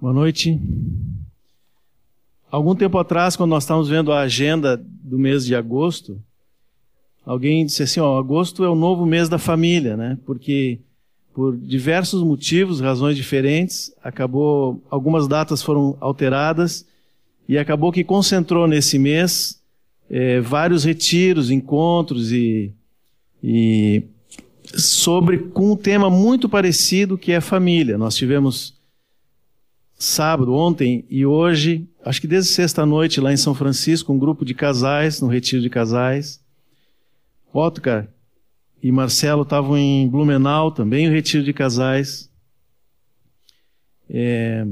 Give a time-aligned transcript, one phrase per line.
[0.00, 0.58] Boa noite.
[2.50, 6.18] Algum tempo atrás, quando nós estávamos vendo a agenda do mês de agosto,
[7.22, 10.16] alguém disse assim: ó, agosto é o novo mês da família, né?
[10.24, 10.78] Porque
[11.34, 16.86] por diversos motivos, razões diferentes, acabou algumas datas foram alteradas
[17.46, 19.60] e acabou que concentrou nesse mês
[20.08, 22.72] é, vários retiros, encontros e,
[23.44, 24.02] e
[24.64, 27.98] sobre com um tema muito parecido que é família.
[27.98, 28.79] Nós tivemos
[30.00, 34.54] sábado, ontem e hoje, acho que desde sexta-noite lá em São Francisco, um grupo de
[34.54, 36.40] casais, no retiro de casais.
[37.52, 38.08] Otcar
[38.82, 42.30] e Marcelo estavam em Blumenau também, o retiro de casais.
[44.08, 44.66] É...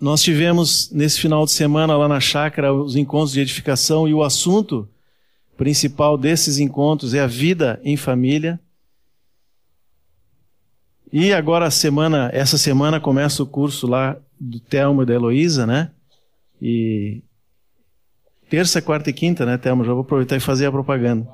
[0.00, 4.24] Nós tivemos nesse final de semana lá na chácara os encontros de edificação e o
[4.24, 4.88] assunto
[5.56, 8.60] principal desses encontros é a vida em família.
[11.12, 15.66] E agora a semana, essa semana começa o curso lá do Telmo e da Heloísa,
[15.66, 15.90] né?
[16.60, 17.22] E
[18.50, 19.84] terça, quarta e quinta, né, Telmo?
[19.84, 21.28] Já vou aproveitar e fazer a propaganda.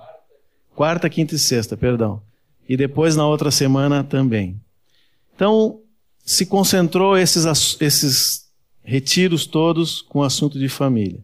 [0.75, 2.23] Quarta, quinta e sexta, perdão.
[2.69, 4.61] E depois na outra semana também.
[5.35, 5.81] Então,
[6.25, 7.45] se concentrou esses,
[7.81, 8.47] esses
[8.83, 11.21] retiros todos com o assunto de família.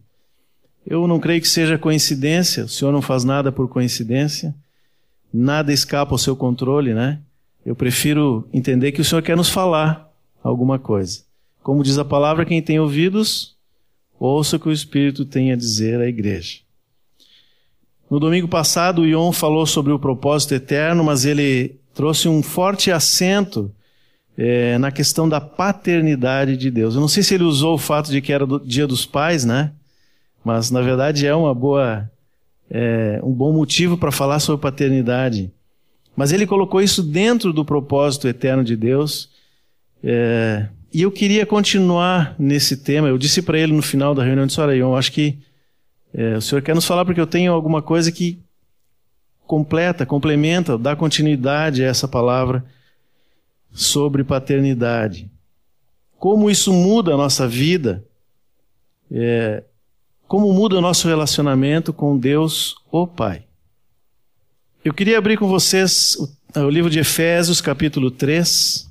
[0.85, 4.55] Eu não creio que seja coincidência, o Senhor não faz nada por coincidência,
[5.31, 7.21] nada escapa ao seu controle, né?
[7.65, 10.09] Eu prefiro entender que o Senhor quer nos falar
[10.43, 11.21] alguma coisa.
[11.61, 13.55] Como diz a palavra, quem tem ouvidos,
[14.19, 16.59] ouça o que o Espírito tem a dizer à igreja.
[18.09, 22.91] No domingo passado, o Ion falou sobre o propósito eterno, mas ele trouxe um forte
[22.91, 23.71] acento
[24.37, 26.95] é, na questão da paternidade de Deus.
[26.95, 29.45] Eu não sei se ele usou o fato de que era do dia dos pais,
[29.45, 29.73] né?
[30.43, 32.09] Mas na verdade é uma boa,
[32.69, 35.51] é, um bom motivo para falar sobre paternidade.
[36.15, 39.29] Mas ele colocou isso dentro do propósito eterno de Deus.
[40.03, 43.07] É, e eu queria continuar nesse tema.
[43.07, 45.37] Eu disse para ele no final da reunião de Soraion, acho que
[46.13, 48.39] é, o senhor quer nos falar porque eu tenho alguma coisa que
[49.45, 52.63] completa, complementa, dá continuidade a essa palavra
[53.71, 55.29] sobre paternidade.
[56.17, 58.03] Como isso muda a nossa vida,
[59.11, 59.63] é,
[60.27, 63.43] como muda o nosso relacionamento com Deus, o Pai.
[64.81, 68.89] Eu queria abrir com vocês o, o livro de Efésios, capítulo 3.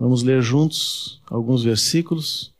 [0.00, 2.54] Vamos ler juntos alguns versículos.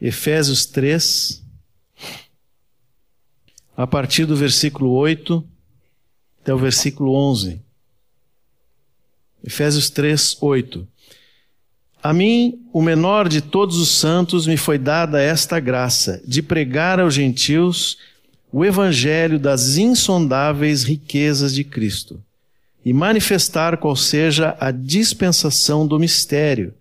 [0.00, 1.42] Efésios 3,
[3.76, 5.44] a partir do versículo 8
[6.40, 7.60] até o versículo 11.
[9.42, 10.86] Efésios 3, 8.
[12.00, 17.00] A mim, o menor de todos os santos, me foi dada esta graça de pregar
[17.00, 17.98] aos gentios
[18.52, 22.20] o evangelho das insondáveis riquezas de Cristo
[22.84, 26.74] e manifestar qual seja a dispensação do mistério,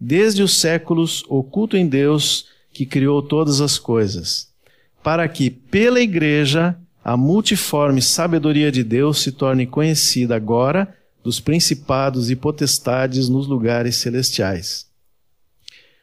[0.00, 4.48] desde os séculos oculto em Deus que criou todas as coisas,
[5.02, 12.30] para que pela igreja a multiforme sabedoria de Deus se torne conhecida agora dos principados
[12.30, 14.86] e potestades nos lugares celestiais.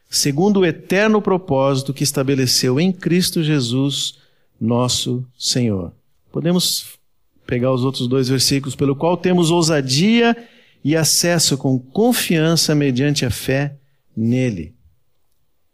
[0.09, 4.19] Segundo o eterno propósito que estabeleceu em Cristo Jesus,
[4.59, 5.93] nosso Senhor.
[6.31, 6.97] Podemos
[7.45, 10.35] pegar os outros dois versículos, pelo qual temos ousadia
[10.83, 13.75] e acesso com confiança mediante a fé
[14.15, 14.75] nele.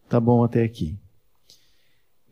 [0.07, 0.95] Tá bom até aqui.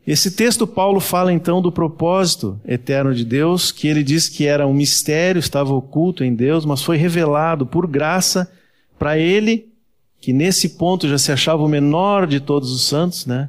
[0.06, 4.66] Esse texto, Paulo fala então do propósito eterno de Deus, que ele diz que era
[4.66, 8.50] um mistério, estava oculto em Deus, mas foi revelado por graça
[8.98, 9.72] para ele,
[10.20, 13.48] que nesse ponto já se achava o menor de todos os santos, né?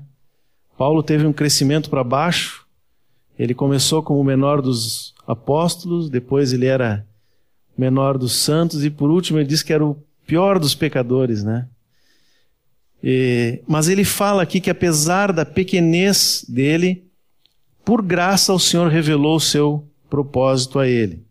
[0.77, 2.62] Paulo teve um crescimento para baixo,
[3.37, 7.05] ele começou como o menor dos apóstolos, depois ele era
[7.77, 11.67] menor dos santos e por último ele disse que era o pior dos pecadores, né?
[13.03, 17.03] E, mas ele fala aqui que apesar da pequenez dele,
[17.83, 21.23] por graça o Senhor revelou o seu propósito a ele.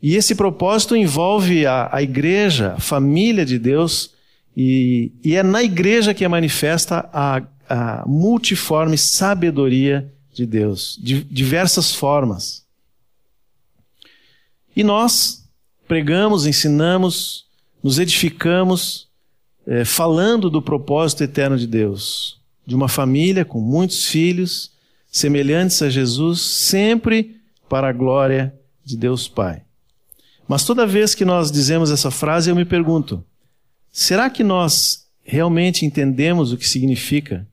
[0.00, 4.14] E esse propósito envolve a, a igreja, a família de Deus,
[4.56, 11.22] e, e é na igreja que é manifesta a a multiforme sabedoria de Deus, de
[11.24, 12.64] diversas formas.
[14.76, 15.44] E nós
[15.86, 17.46] pregamos, ensinamos,
[17.82, 19.08] nos edificamos,
[19.66, 24.72] é, falando do propósito eterno de Deus, de uma família com muitos filhos,
[25.10, 29.62] semelhantes a Jesus, sempre para a glória de Deus Pai.
[30.46, 33.24] Mas toda vez que nós dizemos essa frase, eu me pergunto:
[33.90, 37.46] será que nós realmente entendemos o que significa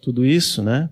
[0.00, 0.90] tudo isso, né?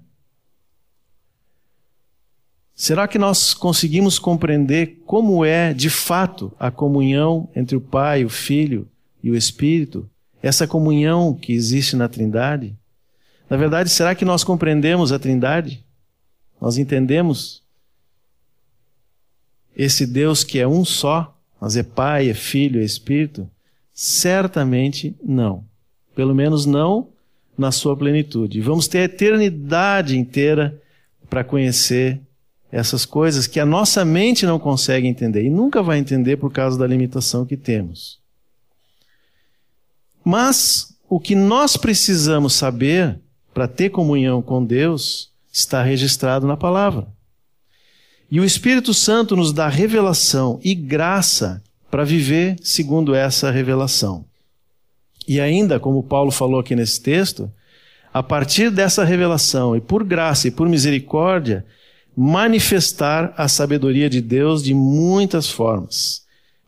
[2.75, 8.29] Será que nós conseguimos compreender como é, de fato, a comunhão entre o Pai, o
[8.29, 8.89] Filho,
[9.23, 10.09] e o Espírito,
[10.41, 12.77] essa comunhão que existe na Trindade?
[13.51, 15.85] Na verdade, será que nós compreendemos a Trindade?
[16.61, 17.63] Nós entendemos
[19.77, 23.49] esse Deus que é um só, mas é Pai, é Filho, é Espírito?
[23.93, 25.65] Certamente não.
[26.15, 27.09] Pelo menos não
[27.59, 28.61] na sua plenitude.
[28.61, 30.81] Vamos ter a eternidade inteira
[31.29, 32.21] para conhecer
[32.71, 36.79] essas coisas que a nossa mente não consegue entender e nunca vai entender por causa
[36.79, 38.21] da limitação que temos.
[40.25, 43.19] Mas o que nós precisamos saber
[43.53, 47.09] para ter comunhão com Deus está registrado na palavra.
[48.31, 54.28] E o Espírito Santo nos dá revelação e graça para viver segundo essa revelação.
[55.29, 57.53] E ainda, como Paulo falou aqui nesse texto,
[58.15, 61.67] a partir dessa revelação e por graça e por misericórdia,
[62.17, 66.23] manifestar a sabedoria de Deus de muitas formas,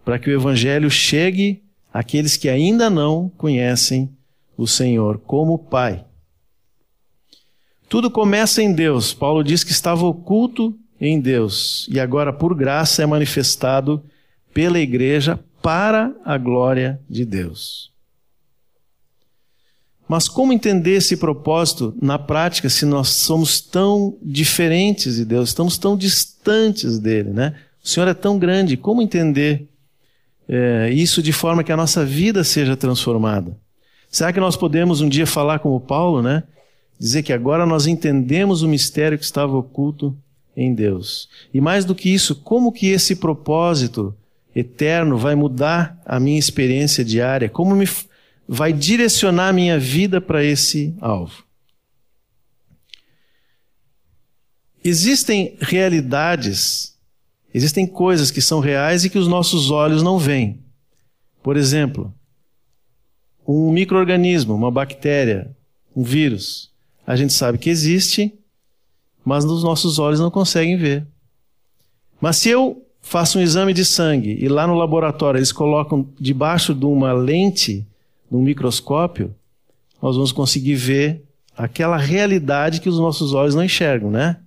[0.04, 4.10] para que o Evangelho chegue àqueles que ainda não conhecem
[4.58, 6.04] o Senhor como Pai.
[7.88, 9.14] Tudo começa em Deus.
[9.14, 14.04] Paulo diz que estava oculto em Deus e agora, por graça, é manifestado
[14.52, 17.90] pela igreja para a glória de Deus.
[20.10, 25.78] Mas como entender esse propósito na prática se nós somos tão diferentes de Deus, estamos
[25.78, 27.54] tão distantes dele, né?
[27.80, 29.68] O Senhor é tão grande, como entender
[30.48, 33.56] é, isso de forma que a nossa vida seja transformada?
[34.10, 36.42] Será que nós podemos um dia falar como Paulo, né?
[36.98, 40.12] Dizer que agora nós entendemos o mistério que estava oculto
[40.56, 41.28] em Deus.
[41.54, 44.12] E mais do que isso, como que esse propósito
[44.56, 47.48] eterno vai mudar a minha experiência diária?
[47.48, 47.86] Como me
[48.52, 51.44] vai direcionar a minha vida para esse alvo.
[54.82, 56.98] Existem realidades,
[57.54, 60.58] existem coisas que são reais e que os nossos olhos não veem.
[61.40, 62.12] Por exemplo,
[63.46, 65.54] um microorganismo, uma bactéria,
[65.94, 66.72] um vírus.
[67.06, 68.36] A gente sabe que existe,
[69.24, 71.06] mas os nossos olhos não conseguem ver.
[72.20, 76.74] Mas se eu faço um exame de sangue e lá no laboratório eles colocam debaixo
[76.74, 77.86] de uma lente
[78.30, 79.34] num microscópio,
[80.00, 81.24] nós vamos conseguir ver
[81.56, 84.38] aquela realidade que os nossos olhos não enxergam, né?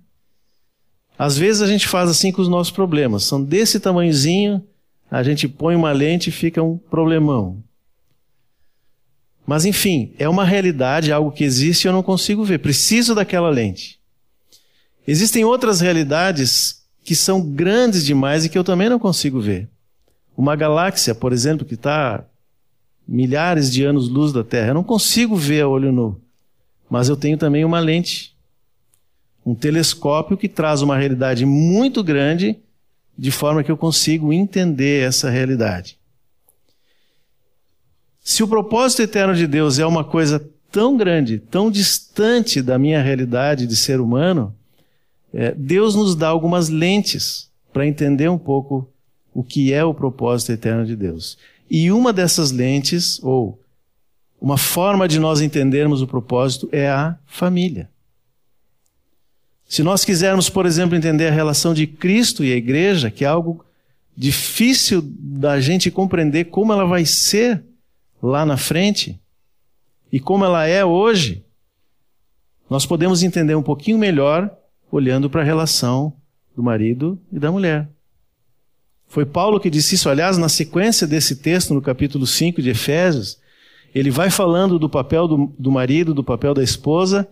[1.18, 3.22] Às vezes a gente faz assim com os nossos problemas.
[3.24, 4.66] São desse tamanhozinho,
[5.10, 7.62] a gente põe uma lente e fica um problemão.
[9.46, 12.58] Mas enfim, é uma realidade, algo que existe e eu não consigo ver.
[12.58, 14.00] Preciso daquela lente.
[15.06, 19.68] Existem outras realidades que são grandes demais e que eu também não consigo ver.
[20.36, 22.24] Uma galáxia, por exemplo, que está
[23.06, 24.68] milhares de anos-luz da Terra.
[24.68, 26.20] Eu não consigo ver a olho nu,
[26.88, 28.34] mas eu tenho também uma lente,
[29.44, 32.58] um telescópio que traz uma realidade muito grande,
[33.16, 35.98] de forma que eu consigo entender essa realidade.
[38.20, 43.02] Se o propósito eterno de Deus é uma coisa tão grande, tão distante da minha
[43.02, 44.54] realidade de ser humano,
[45.32, 48.88] é, Deus nos dá algumas lentes para entender um pouco
[49.34, 51.36] o que é o propósito eterno de Deus.
[51.70, 53.60] E uma dessas lentes, ou
[54.40, 57.90] uma forma de nós entendermos o propósito, é a família.
[59.66, 63.28] Se nós quisermos, por exemplo, entender a relação de Cristo e a igreja, que é
[63.28, 63.64] algo
[64.16, 67.64] difícil da gente compreender como ela vai ser
[68.22, 69.18] lá na frente
[70.12, 71.44] e como ela é hoje,
[72.70, 74.50] nós podemos entender um pouquinho melhor
[74.90, 76.12] olhando para a relação
[76.54, 77.88] do marido e da mulher.
[79.14, 83.38] Foi Paulo que disse isso, aliás, na sequência desse texto, no capítulo 5 de Efésios,
[83.94, 87.28] ele vai falando do papel do, do marido, do papel da esposa.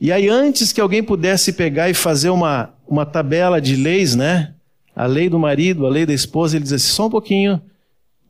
[0.00, 4.54] E aí, antes que alguém pudesse pegar e fazer uma, uma tabela de leis, né?
[4.94, 7.60] A lei do marido, a lei da esposa, ele diz assim: só um pouquinho,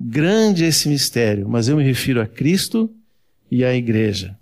[0.00, 2.90] grande é esse mistério, mas eu me refiro a Cristo
[3.50, 4.38] e à igreja.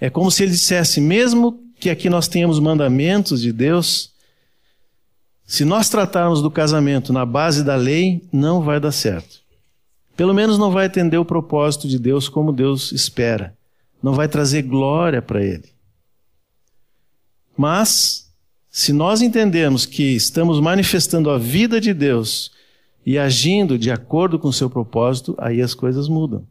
[0.00, 4.15] É como se ele dissesse: mesmo que aqui nós tenhamos mandamentos de Deus,
[5.46, 9.40] se nós tratarmos do casamento na base da lei, não vai dar certo.
[10.16, 13.56] Pelo menos não vai atender o propósito de Deus como Deus espera.
[14.02, 15.68] Não vai trazer glória para Ele.
[17.56, 18.28] Mas,
[18.68, 22.50] se nós entendermos que estamos manifestando a vida de Deus
[23.04, 26.44] e agindo de acordo com o seu propósito, aí as coisas mudam.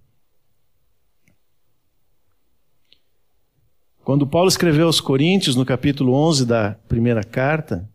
[4.05, 7.89] Quando Paulo escreveu aos Coríntios, no capítulo 11 da primeira carta,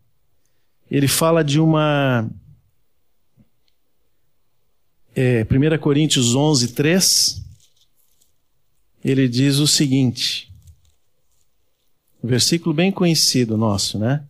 [0.91, 2.29] ele fala de uma.
[5.15, 7.41] É, 1 Coríntios 11, 3.
[9.03, 10.51] Ele diz o seguinte.
[12.21, 14.23] Um versículo bem conhecido nosso, né?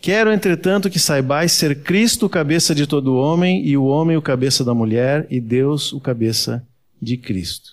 [0.00, 4.22] Quero, entretanto, que saibais ser Cristo o cabeça de todo homem, e o homem o
[4.22, 6.66] cabeça da mulher, e Deus o cabeça
[7.00, 7.70] de Cristo.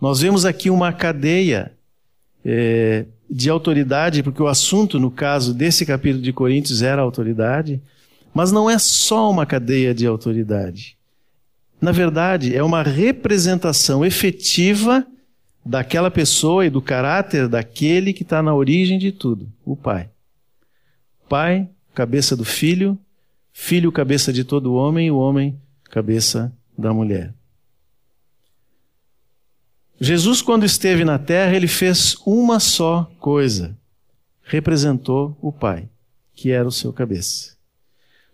[0.00, 1.76] Nós vemos aqui uma cadeia
[2.44, 7.80] é, de autoridade, porque o assunto, no caso desse capítulo de Coríntios, era autoridade,
[8.32, 10.96] mas não é só uma cadeia de autoridade.
[11.80, 15.06] Na verdade, é uma representação efetiva
[15.64, 20.08] daquela pessoa e do caráter daquele que está na origem de tudo, o Pai.
[21.28, 22.96] Pai, cabeça do filho,
[23.52, 25.58] filho, cabeça de todo homem, e o homem,
[25.90, 27.32] cabeça da mulher.
[30.00, 33.76] Jesus, quando esteve na terra, ele fez uma só coisa:
[34.42, 35.88] representou o Pai,
[36.34, 37.56] que era o seu cabeça.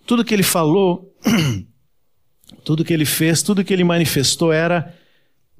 [0.07, 1.15] Tudo que ele falou,
[2.65, 4.95] tudo que ele fez, tudo que ele manifestou era,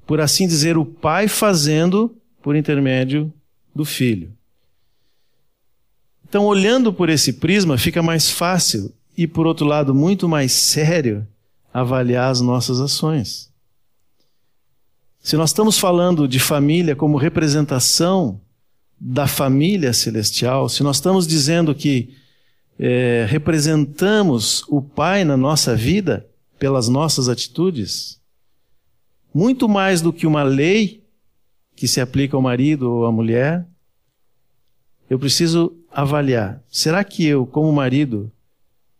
[0.05, 3.31] por assim dizer, o Pai fazendo por intermédio
[3.73, 4.31] do Filho.
[6.27, 11.27] Então, olhando por esse prisma, fica mais fácil e, por outro lado, muito mais sério
[11.73, 13.52] avaliar as nossas ações.
[15.23, 18.41] Se nós estamos falando de família como representação
[18.99, 22.13] da família celestial, se nós estamos dizendo que
[22.77, 26.27] é, representamos o Pai na nossa vida
[26.59, 28.19] pelas nossas atitudes,
[29.33, 31.05] muito mais do que uma lei
[31.73, 33.65] que se aplica ao marido ou à mulher,
[35.09, 38.29] eu preciso avaliar: será que eu, como marido,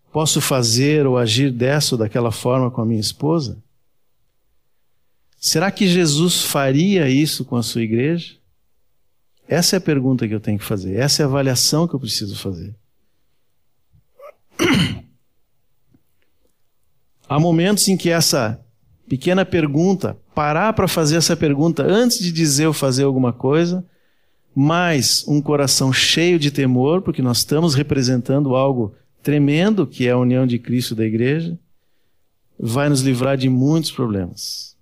[0.09, 3.62] posso fazer ou agir dessa ou daquela forma com a minha esposa?
[5.45, 8.35] Será que Jesus faria isso com a sua igreja?
[9.45, 11.99] Essa é a pergunta que eu tenho que fazer, essa é a avaliação que eu
[11.99, 12.73] preciso fazer.
[17.27, 18.57] Há momentos em que essa
[19.05, 23.85] pequena pergunta, parar para fazer essa pergunta antes de dizer ou fazer alguma coisa,
[24.55, 30.17] mais um coração cheio de temor, porque nós estamos representando algo tremendo, que é a
[30.17, 31.59] união de Cristo da igreja,
[32.57, 34.72] vai nos livrar de muitos problemas.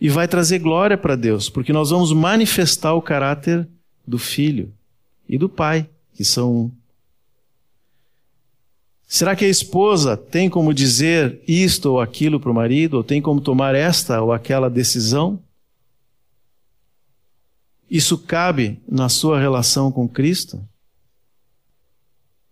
[0.00, 3.68] E vai trazer glória para Deus, porque nós vamos manifestar o caráter
[4.06, 4.72] do Filho
[5.28, 6.70] e do Pai, que são um.
[9.06, 13.20] Será que a esposa tem como dizer isto ou aquilo para o marido, ou tem
[13.20, 15.42] como tomar esta ou aquela decisão?
[17.90, 20.64] Isso cabe na sua relação com Cristo?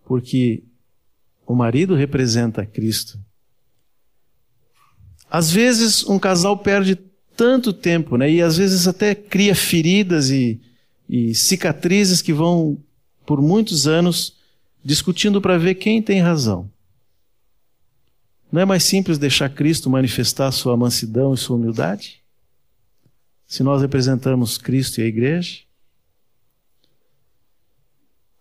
[0.04, 0.64] Porque
[1.46, 3.18] o marido representa Cristo.
[5.30, 6.98] Às vezes um casal perde
[7.38, 8.30] tanto tempo, né?
[8.30, 10.60] E às vezes até cria feridas e,
[11.08, 12.76] e cicatrizes que vão
[13.24, 14.34] por muitos anos
[14.84, 16.68] discutindo para ver quem tem razão.
[18.50, 22.18] Não é mais simples deixar Cristo manifestar sua mansidão e sua humildade?
[23.48, 25.60] se nós representamos Cristo e a igreja?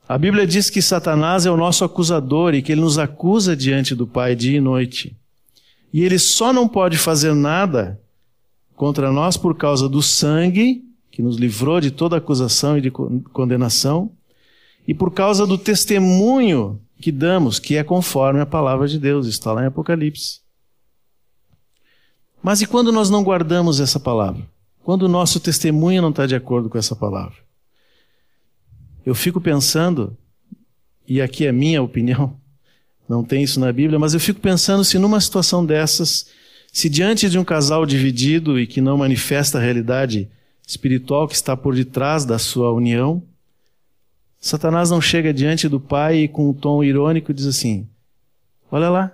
[0.07, 3.95] A Bíblia diz que Satanás é o nosso acusador e que ele nos acusa diante
[3.95, 5.15] do Pai dia e noite.
[5.93, 7.99] E ele só não pode fazer nada
[8.77, 14.09] contra nós por causa do sangue, que nos livrou de toda acusação e de condenação,
[14.87, 19.51] e por causa do testemunho que damos, que é conforme a palavra de Deus, está
[19.51, 20.39] lá em Apocalipse.
[22.41, 24.47] Mas e quando nós não guardamos essa palavra?
[24.87, 27.35] quando o nosso testemunho não está de acordo com essa palavra.
[29.05, 30.17] Eu fico pensando,
[31.05, 32.39] e aqui é minha opinião,
[33.09, 36.27] não tem isso na Bíblia, mas eu fico pensando se numa situação dessas,
[36.77, 40.29] se diante de um casal dividido e que não manifesta a realidade
[40.63, 43.23] espiritual que está por detrás da sua união,
[44.39, 47.89] Satanás não chega diante do pai e com um tom irônico diz assim:
[48.69, 49.11] Olha lá,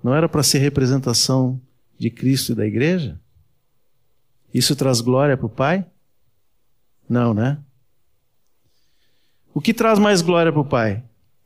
[0.00, 1.60] não era para ser representação
[1.98, 3.20] de Cristo e da igreja?
[4.54, 5.84] Isso traz glória para o Pai?
[7.08, 7.58] Não, né?
[9.52, 11.02] O que traz mais glória para o Pai?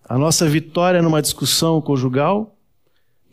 [0.06, 2.57] A nossa vitória numa discussão conjugal?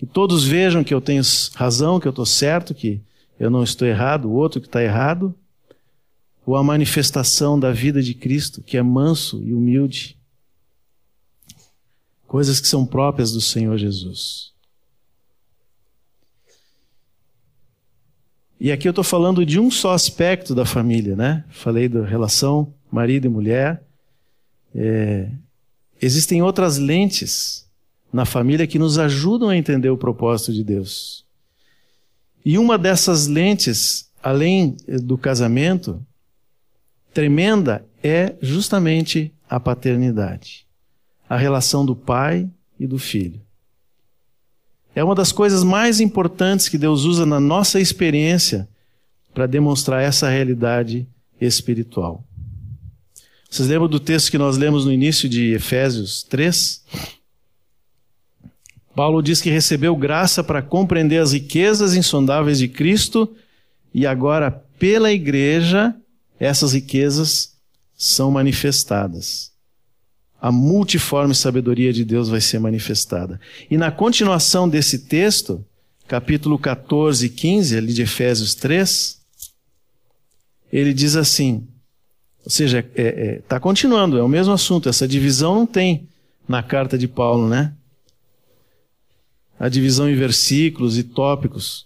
[0.05, 1.23] Que todos vejam que eu tenho
[1.55, 3.01] razão, que eu estou certo, que
[3.39, 5.33] eu não estou errado, o outro que está errado?
[6.45, 10.15] Ou a manifestação da vida de Cristo, que é manso e humilde?
[12.27, 14.53] Coisas que são próprias do Senhor Jesus.
[18.59, 21.43] E aqui eu estou falando de um só aspecto da família, né?
[21.49, 23.83] Falei da relação marido e mulher.
[24.73, 25.31] É,
[25.99, 27.64] existem outras lentes
[28.15, 31.25] na família que nos ajudam a entender o propósito de Deus.
[32.45, 36.01] E uma dessas lentes, além do casamento,
[37.13, 40.65] tremenda, é justamente a paternidade.
[41.27, 43.41] A relação do pai e do filho.
[44.95, 48.65] É uma das coisas mais importantes que Deus usa na nossa experiência
[49.33, 51.05] para demonstrar essa realidade
[51.41, 52.23] espiritual.
[53.49, 56.81] Vocês lembram do texto que nós lemos no início de Efésios 3?
[58.95, 63.35] Paulo diz que recebeu graça para compreender as riquezas insondáveis de Cristo
[63.93, 65.93] e agora, pela igreja,
[66.39, 67.55] essas riquezas
[67.97, 69.51] são manifestadas.
[70.41, 73.39] A multiforme sabedoria de Deus vai ser manifestada.
[73.69, 75.65] E na continuação desse texto,
[76.07, 79.19] capítulo 14 e 15, ali de Efésios 3,
[80.71, 81.67] ele diz assim:
[82.45, 84.87] ou seja, está é, é, tá continuando, é o mesmo assunto.
[84.87, 86.07] Essa divisão não tem
[86.47, 87.73] na carta de Paulo, né?
[89.59, 91.85] A divisão em versículos e tópicos.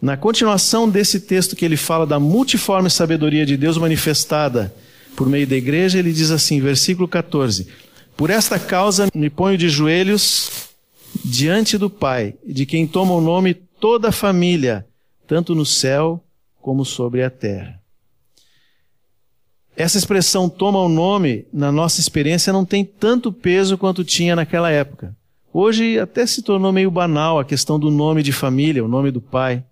[0.00, 4.74] Na continuação desse texto que ele fala da multiforme sabedoria de Deus manifestada
[5.16, 7.68] por meio da igreja, ele diz assim, versículo 14:
[8.16, 10.68] Por esta causa me ponho de joelhos
[11.24, 14.86] diante do Pai, de quem toma o nome toda a família,
[15.26, 16.22] tanto no céu
[16.60, 17.80] como sobre a terra.
[19.76, 24.70] Essa expressão toma o nome, na nossa experiência, não tem tanto peso quanto tinha naquela
[24.70, 25.14] época.
[25.56, 29.20] Hoje até se tornou meio banal a questão do nome de família, o nome do
[29.20, 29.64] pai.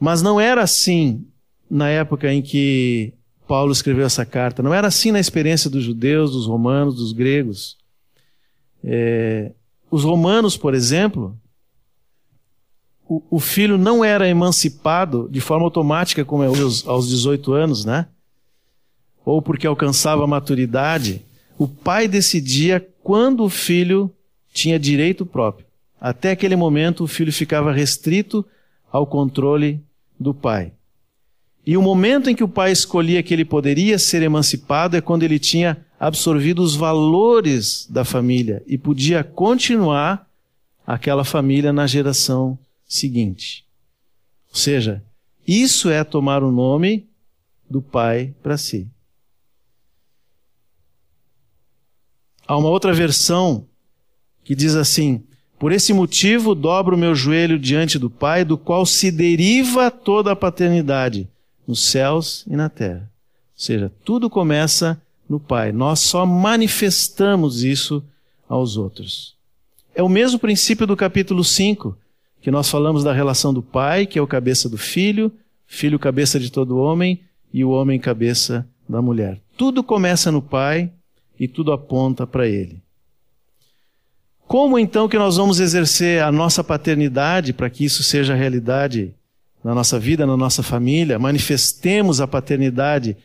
[0.00, 1.24] Mas não era assim
[1.70, 3.14] na época em que
[3.46, 4.64] Paulo escreveu essa carta.
[4.64, 7.78] Não era assim na experiência dos judeus, dos romanos, dos gregos.
[8.82, 9.52] É,
[9.88, 11.38] os romanos, por exemplo,
[13.08, 17.84] o, o, filho não era emancipado de forma automática, como é hoje aos 18 anos,
[17.84, 18.08] né?
[19.26, 21.20] ou porque alcançava a maturidade,
[21.58, 24.08] o pai decidia quando o filho
[24.56, 25.66] tinha direito próprio.
[26.00, 28.44] Até aquele momento, o filho ficava restrito
[28.90, 29.84] ao controle
[30.18, 30.72] do pai.
[31.66, 35.24] E o momento em que o pai escolhia que ele poderia ser emancipado é quando
[35.24, 40.26] ele tinha absorvido os valores da família e podia continuar
[40.86, 43.66] aquela família na geração seguinte.
[44.48, 45.04] Ou seja,
[45.46, 47.06] isso é tomar o nome
[47.68, 48.88] do pai para si.
[52.46, 53.66] Há uma outra versão
[54.46, 55.24] que diz assim:
[55.58, 60.30] Por esse motivo dobro o meu joelho diante do Pai, do qual se deriva toda
[60.30, 61.28] a paternidade,
[61.66, 63.10] nos céus e na terra.
[63.56, 65.72] Ou seja, tudo começa no Pai.
[65.72, 68.04] Nós só manifestamos isso
[68.48, 69.34] aos outros.
[69.92, 71.96] É o mesmo princípio do capítulo 5,
[72.40, 75.32] que nós falamos da relação do Pai, que é o cabeça do filho,
[75.66, 77.20] filho cabeça de todo homem
[77.52, 79.40] e o homem cabeça da mulher.
[79.56, 80.92] Tudo começa no Pai
[81.40, 82.85] e tudo aponta para Ele.
[84.46, 89.12] Como então que nós vamos exercer a nossa paternidade para que isso seja realidade
[89.62, 91.18] na nossa vida, na nossa família?
[91.18, 93.16] Manifestemos a paternidade,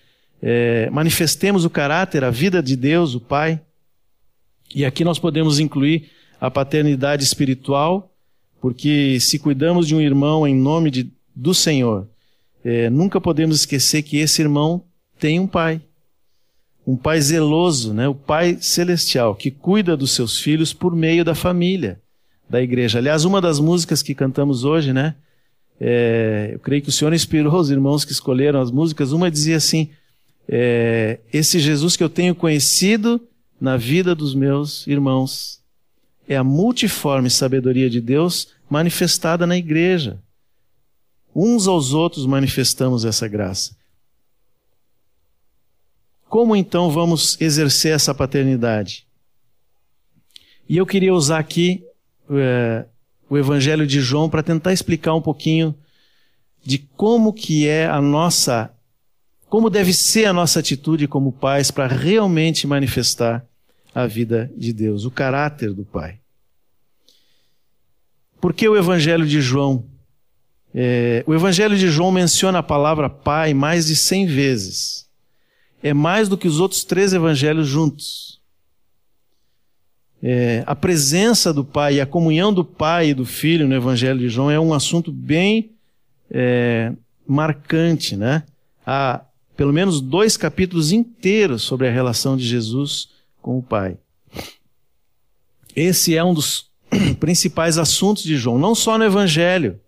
[0.41, 3.61] é, manifestemos o caráter, a vida de Deus, o Pai.
[4.73, 8.11] E aqui nós podemos incluir a paternidade espiritual,
[8.59, 12.07] porque se cuidamos de um irmão em nome de, do Senhor,
[12.65, 14.83] é, nunca podemos esquecer que esse irmão
[15.19, 15.81] tem um pai
[16.85, 18.07] um pai zeloso, né?
[18.07, 22.01] o pai celestial, que cuida dos seus filhos por meio da família,
[22.49, 22.99] da igreja.
[22.99, 25.15] Aliás, uma das músicas que cantamos hoje, né?
[25.79, 29.11] É, eu creio que o Senhor inspirou os irmãos que escolheram as músicas.
[29.11, 29.89] Uma dizia assim:
[30.47, 33.19] é, Esse Jesus que eu tenho conhecido
[33.59, 35.59] na vida dos meus irmãos
[36.27, 40.19] é a multiforme sabedoria de Deus manifestada na igreja.
[41.35, 43.75] Uns aos outros manifestamos essa graça.
[46.31, 49.05] Como então vamos exercer essa paternidade?
[50.67, 51.83] E eu queria usar aqui
[52.29, 52.85] é,
[53.29, 55.75] o Evangelho de João para tentar explicar um pouquinho
[56.63, 58.71] de como que é a nossa,
[59.49, 63.45] como deve ser a nossa atitude como pais para realmente manifestar
[63.93, 66.17] a vida de Deus, o caráter do Pai.
[68.39, 69.85] Por que o Evangelho de João?
[70.73, 75.10] É, o Evangelho de João menciona a palavra Pai mais de cem vezes
[75.83, 78.39] é mais do que os outros três evangelhos juntos.
[80.23, 84.19] É, a presença do Pai e a comunhão do Pai e do Filho no Evangelho
[84.19, 85.71] de João é um assunto bem
[86.29, 86.93] é,
[87.27, 88.43] marcante, né?
[88.85, 89.21] Há
[89.57, 93.09] pelo menos dois capítulos inteiros sobre a relação de Jesus
[93.41, 93.97] com o Pai.
[95.75, 96.69] Esse é um dos
[97.19, 99.79] principais assuntos de João, não só no Evangelho,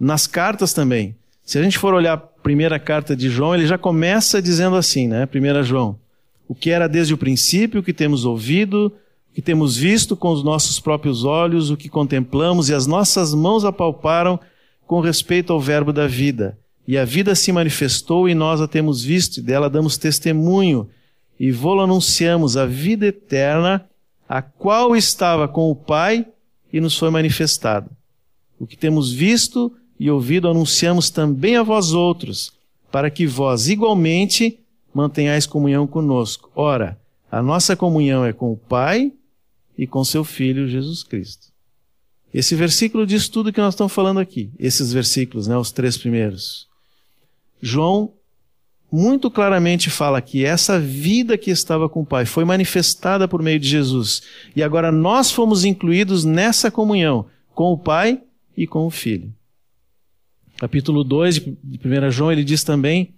[0.00, 1.16] nas cartas também.
[1.44, 5.26] Se a gente for olhar primeira carta de João, ele já começa dizendo assim, né?
[5.34, 5.98] 1 João.
[6.46, 10.30] O que era desde o princípio, o que temos ouvido, o que temos visto com
[10.30, 14.38] os nossos próprios olhos, o que contemplamos e as nossas mãos apalparam
[14.86, 16.56] com respeito ao Verbo da vida.
[16.86, 20.88] E a vida se manifestou e nós a temos visto, e dela damos testemunho,
[21.40, 23.84] e vô anunciamos a vida eterna,
[24.28, 26.24] a qual estava com o Pai
[26.72, 27.90] e nos foi manifestada.
[28.56, 32.52] O que temos visto e ouvido anunciamos também a vós outros,
[32.90, 34.58] para que vós igualmente
[34.92, 36.50] mantenhais comunhão conosco.
[36.54, 36.98] Ora,
[37.30, 39.12] a nossa comunhão é com o Pai
[39.76, 41.48] e com seu Filho Jesus Cristo.
[42.32, 44.50] Esse versículo diz tudo que nós estamos falando aqui.
[44.58, 46.66] Esses versículos, né, os três primeiros.
[47.60, 48.12] João
[48.90, 53.58] muito claramente fala que essa vida que estava com o Pai foi manifestada por meio
[53.58, 54.22] de Jesus.
[54.54, 58.20] E agora nós fomos incluídos nessa comunhão com o Pai
[58.56, 59.32] e com o Filho.
[60.58, 63.14] Capítulo 2 de 1 João, ele diz também: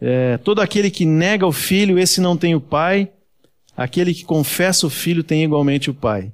[0.00, 3.10] é, Todo aquele que nega o Filho, esse não tem o Pai.
[3.76, 6.32] Aquele que confessa o Filho tem igualmente o Pai.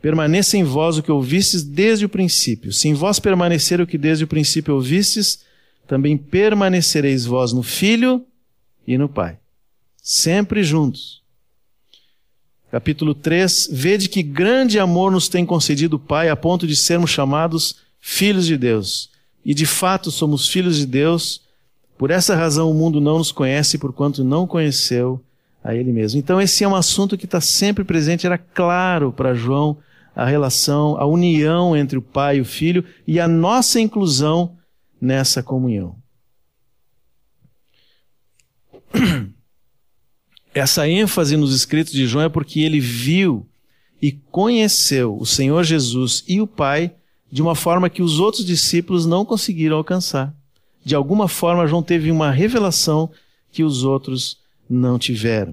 [0.00, 2.72] Permaneça em vós o que ouvistes desde o princípio.
[2.72, 5.44] Se em vós permanecer o que desde o princípio ouvistes,
[5.86, 8.24] também permanecereis vós no Filho
[8.86, 9.38] e no Pai.
[10.02, 11.22] Sempre juntos.
[12.70, 17.10] Capítulo 3: Vede que grande amor nos tem concedido o Pai, a ponto de sermos
[17.10, 19.13] chamados filhos de Deus.
[19.44, 21.42] E de fato somos filhos de Deus.
[21.98, 25.20] Por essa razão o mundo não nos conhece, porquanto não conheceu
[25.62, 26.18] a Ele mesmo.
[26.18, 28.26] Então, esse é um assunto que está sempre presente.
[28.26, 29.78] Era claro para João
[30.14, 34.56] a relação, a união entre o Pai e o Filho e a nossa inclusão
[35.00, 35.96] nessa comunhão.
[40.54, 43.44] Essa ênfase nos escritos de João é porque ele viu
[44.00, 46.94] e conheceu o Senhor Jesus e o Pai
[47.34, 50.32] de uma forma que os outros discípulos não conseguiram alcançar.
[50.84, 53.10] De alguma forma, João teve uma revelação
[53.50, 54.38] que os outros
[54.70, 55.52] não tiveram.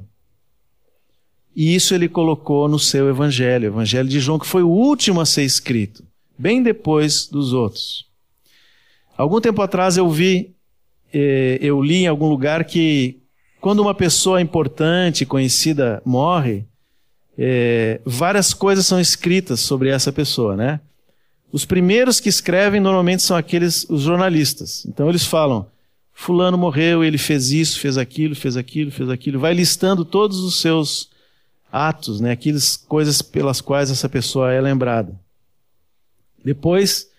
[1.55, 5.21] E isso ele colocou no seu evangelho, o evangelho de João, que foi o último
[5.21, 6.03] a ser escrito,
[6.37, 8.05] bem depois dos outros.
[9.17, 10.53] Algum tempo atrás eu vi,
[11.11, 13.17] eh, eu li em algum lugar que
[13.59, 16.63] quando uma pessoa importante, conhecida, morre,
[17.35, 20.79] eh, várias coisas são escritas sobre essa pessoa, né?
[21.51, 24.85] Os primeiros que escrevem normalmente são aqueles, os jornalistas.
[24.85, 25.67] Então eles falam,
[26.13, 29.39] fulano morreu, ele fez isso, fez aquilo, fez aquilo, fez aquilo.
[29.39, 31.09] Vai listando todos os seus
[31.71, 32.31] atos, né?
[32.31, 35.19] Aquelas coisas pelas quais essa pessoa é lembrada.
[36.43, 37.11] Depois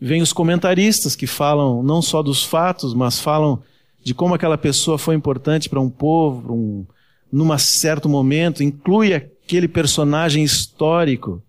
[0.00, 3.62] Vem os comentaristas que falam não só dos fatos, mas falam
[4.04, 6.86] de como aquela pessoa foi importante para um povo, um,
[7.32, 11.42] num certo momento, inclui aquele personagem histórico.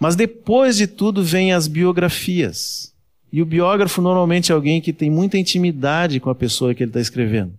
[0.00, 2.94] Mas depois de tudo vem as biografias.
[3.30, 6.90] E o biógrafo normalmente é alguém que tem muita intimidade com a pessoa que ele
[6.90, 7.52] está escrevendo.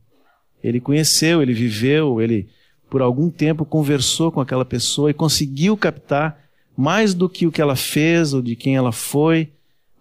[0.63, 2.49] Ele conheceu, ele viveu, ele
[2.89, 6.37] por algum tempo conversou com aquela pessoa e conseguiu captar
[6.75, 9.49] mais do que o que ela fez ou de quem ela foi,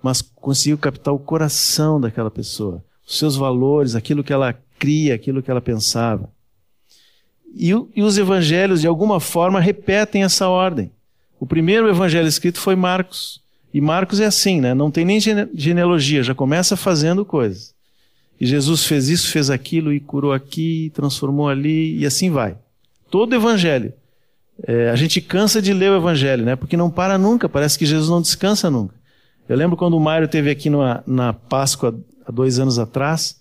[0.03, 5.43] mas conseguiu captar o coração daquela pessoa, os seus valores, aquilo que ela cria, aquilo
[5.43, 6.29] que ela pensava.
[7.55, 10.91] E, e os evangelhos, de alguma forma, repetem essa ordem.
[11.41, 13.41] O primeiro evangelho escrito foi Marcos.
[13.75, 14.75] E Marcos é assim, né?
[14.75, 17.75] Não tem nem genealogia, já começa fazendo coisas.
[18.39, 22.57] E Jesus fez isso, fez aquilo, e curou aqui, transformou ali, e assim vai.
[23.11, 23.93] Todo evangelho
[24.67, 26.57] é, a gente cansa de ler o Evangelho, né?
[26.57, 28.95] Porque não para nunca, parece que Jesus não descansa nunca.
[29.49, 33.41] Eu lembro quando o Mário teve aqui numa, na Páscoa, há dois anos atrás,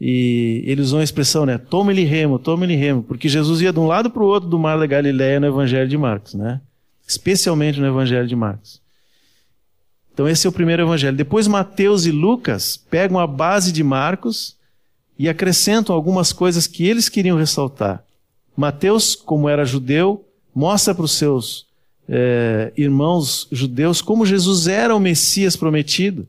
[0.00, 1.58] e ele usou uma expressão, né?
[1.58, 4.78] Tome-lhe remo, tome-lhe remo, porque Jesus ia de um lado para o outro do mar
[4.78, 6.60] da Galileia no Evangelho de Marcos, né?
[7.12, 8.80] Especialmente no Evangelho de Marcos.
[10.12, 11.16] Então esse é o primeiro Evangelho.
[11.16, 14.56] Depois Mateus e Lucas pegam a base de Marcos
[15.18, 18.02] e acrescentam algumas coisas que eles queriam ressaltar.
[18.56, 21.66] Mateus, como era judeu, mostra para os seus
[22.08, 26.26] é, irmãos judeus como Jesus era o Messias prometido.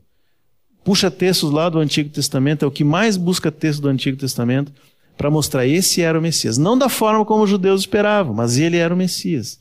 [0.84, 4.70] Puxa textos lá do Antigo Testamento, é o que mais busca texto do Antigo Testamento
[5.16, 6.58] para mostrar esse era o Messias.
[6.58, 9.58] Não da forma como os judeus esperavam, mas ele era o Messias.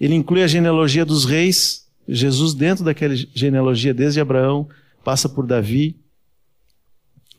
[0.00, 4.68] Ele inclui a genealogia dos reis, Jesus dentro daquela genealogia desde Abraão,
[5.04, 5.96] passa por Davi.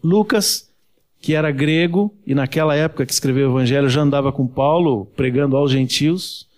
[0.03, 0.69] Lucas,
[1.19, 5.55] que era grego e naquela época que escreveu o Evangelho já andava com Paulo pregando
[5.55, 6.49] aos gentios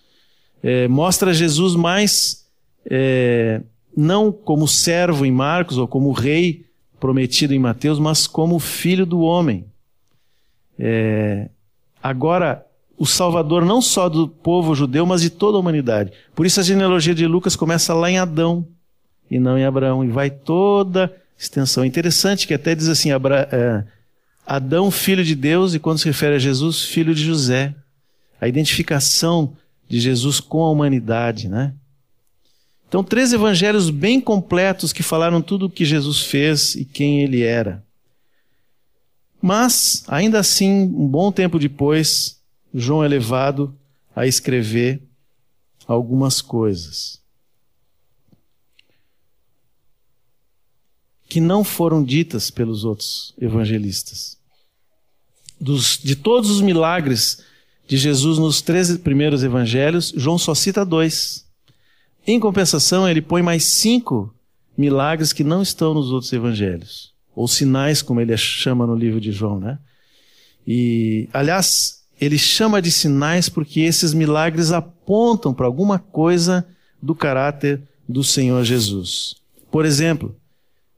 [0.64, 2.46] é, mostra Jesus mais
[2.90, 3.60] é,
[3.94, 6.64] não como servo em Marcos ou como rei
[6.98, 9.66] prometido em Mateus, mas como filho do homem.
[10.78, 11.50] É,
[12.02, 12.64] agora,
[12.96, 16.12] o Salvador não só do povo judeu, mas de toda a humanidade.
[16.34, 18.66] Por isso a genealogia de Lucas começa lá em Adão
[19.30, 21.84] e não em Abraão, e vai toda extensão.
[21.84, 23.84] Interessante que até diz assim: Abra, é,
[24.46, 27.74] Adão, filho de Deus, e quando se refere a Jesus, filho de José.
[28.40, 29.56] A identificação
[29.88, 31.72] de Jesus com a humanidade, né?
[32.88, 37.42] Então, três evangelhos bem completos que falaram tudo o que Jesus fez e quem ele
[37.42, 37.82] era.
[39.40, 42.40] Mas, ainda assim, um bom tempo depois,
[42.74, 43.74] João é levado
[44.14, 45.00] a escrever
[45.86, 47.22] algumas coisas
[51.28, 54.38] que não foram ditas pelos outros evangelistas.
[55.60, 57.42] dos, de todos os milagres
[57.86, 61.46] de Jesus nos três primeiros evangelhos, João só cita dois.
[62.26, 64.34] Em compensação, ele põe mais cinco
[64.76, 69.32] milagres que não estão nos outros evangelhos, ou sinais, como ele chama no livro de
[69.32, 69.78] João, né?
[70.66, 76.66] E, aliás, ele chama de sinais porque esses milagres apontam para alguma coisa
[77.02, 79.36] do caráter do Senhor Jesus.
[79.70, 80.34] Por exemplo,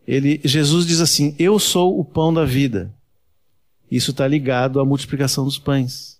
[0.06, 2.94] ele, Jesus diz assim: Eu sou o pão da vida.
[3.90, 6.18] Isso está ligado à multiplicação dos pães.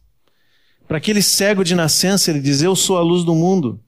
[0.89, 3.81] Para aquele cego de nascença, ele diz: Eu sou a luz do mundo.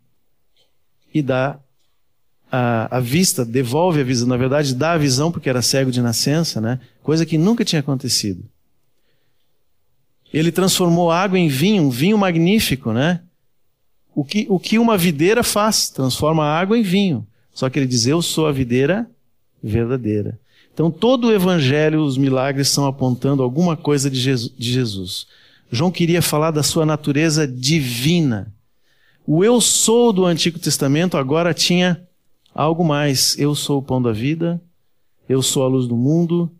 [1.13, 1.59] E dá
[2.51, 4.29] a, a, vista, devolve a visão.
[4.29, 6.79] Na verdade, dá a visão porque era cego de nascença, né?
[7.03, 8.45] Coisa que nunca tinha acontecido.
[10.33, 13.21] Ele transformou água em vinho, um vinho magnífico, né?
[14.15, 17.27] O que, o que uma videira faz, transforma água em vinho.
[17.53, 19.09] Só que ele diz: Eu sou a videira
[19.63, 20.39] verdadeira.
[20.73, 24.21] Então, todo o evangelho, os milagres são apontando alguma coisa de
[24.57, 25.27] Jesus.
[25.71, 28.53] João queria falar da sua natureza divina.
[29.27, 32.01] O eu sou do Antigo Testamento agora tinha
[32.55, 33.37] algo mais.
[33.39, 34.61] Eu sou o pão da vida,
[35.29, 36.51] eu sou a luz do mundo,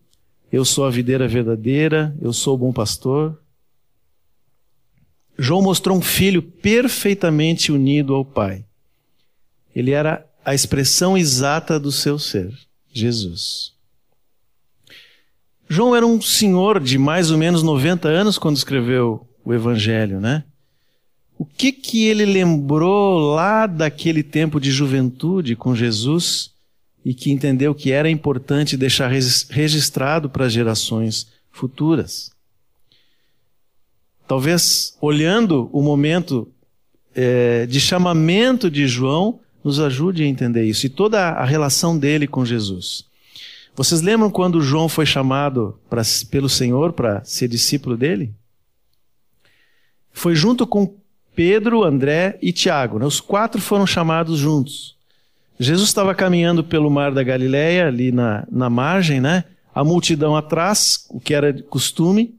[0.53, 3.39] eu sou a videira verdadeira, eu sou o bom pastor.
[5.39, 8.65] João mostrou um filho perfeitamente unido ao Pai.
[9.75, 12.53] Ele era a expressão exata do seu ser,
[12.93, 13.73] Jesus.
[15.69, 20.45] João era um senhor de mais ou menos 90 anos quando escreveu o Evangelho, né?
[21.39, 26.51] O que que ele lembrou lá daquele tempo de juventude com Jesus
[27.05, 32.33] e que entendeu que era importante deixar registrado para gerações futuras?
[34.29, 36.47] Talvez olhando o momento
[37.15, 42.27] é, de chamamento de João nos ajude a entender isso e toda a relação dele
[42.27, 43.07] com Jesus.
[43.75, 48.35] Vocês lembram quando João foi chamado pra, pelo Senhor para ser discípulo dele?
[50.13, 50.95] Foi junto com
[51.35, 52.99] Pedro, André e Tiago.
[52.99, 53.07] Né?
[53.07, 54.97] Os quatro foram chamados juntos.
[55.59, 59.45] Jesus estava caminhando pelo mar da Galileia, ali na, na margem, né?
[59.75, 62.38] A multidão atrás, o que era costume.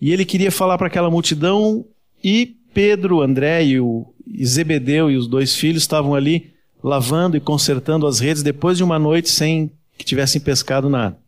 [0.00, 1.84] E ele queria falar para aquela multidão
[2.22, 7.40] e Pedro, André e, o, e Zebedeu e os dois filhos estavam ali lavando e
[7.40, 11.18] consertando as redes depois de uma noite sem que tivessem pescado nada.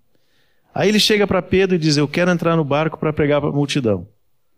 [0.72, 3.50] Aí ele chega para Pedro e diz: Eu quero entrar no barco para pregar para
[3.50, 4.06] a multidão.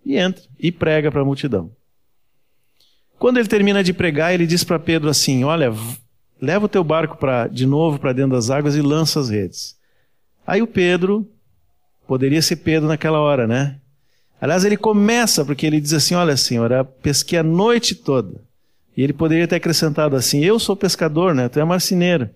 [0.04, 1.70] E entra e prega para a multidão.
[3.18, 5.72] Quando ele termina de pregar, ele diz para Pedro assim: Olha,
[6.40, 9.76] leva o teu barco para de novo para dentro das águas e lança as redes.
[10.46, 11.26] Aí o Pedro,
[12.06, 13.80] poderia ser Pedro naquela hora, né?
[14.42, 18.40] Aliás, ele começa porque ele diz assim: Olha, senhora, pesquei a noite toda.
[18.96, 21.48] E ele poderia ter acrescentado assim: Eu sou pescador, né?
[21.48, 22.28] Tu é marceneiro.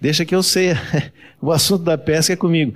[0.00, 0.70] Deixa que eu sei.
[1.40, 2.74] o assunto da pesca é comigo.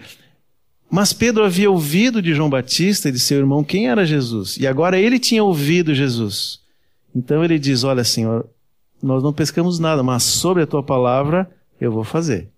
[0.88, 4.56] Mas Pedro havia ouvido de João Batista e de seu irmão quem era Jesus.
[4.56, 6.60] E agora ele tinha ouvido Jesus.
[7.12, 8.48] Então ele diz: Olha, Senhor,
[9.02, 12.48] nós não pescamos nada, mas sobre a tua palavra eu vou fazer.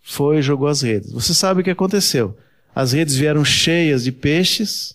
[0.00, 1.10] Foi e jogou as redes.
[1.10, 2.36] Você sabe o que aconteceu?
[2.72, 4.94] As redes vieram cheias de peixes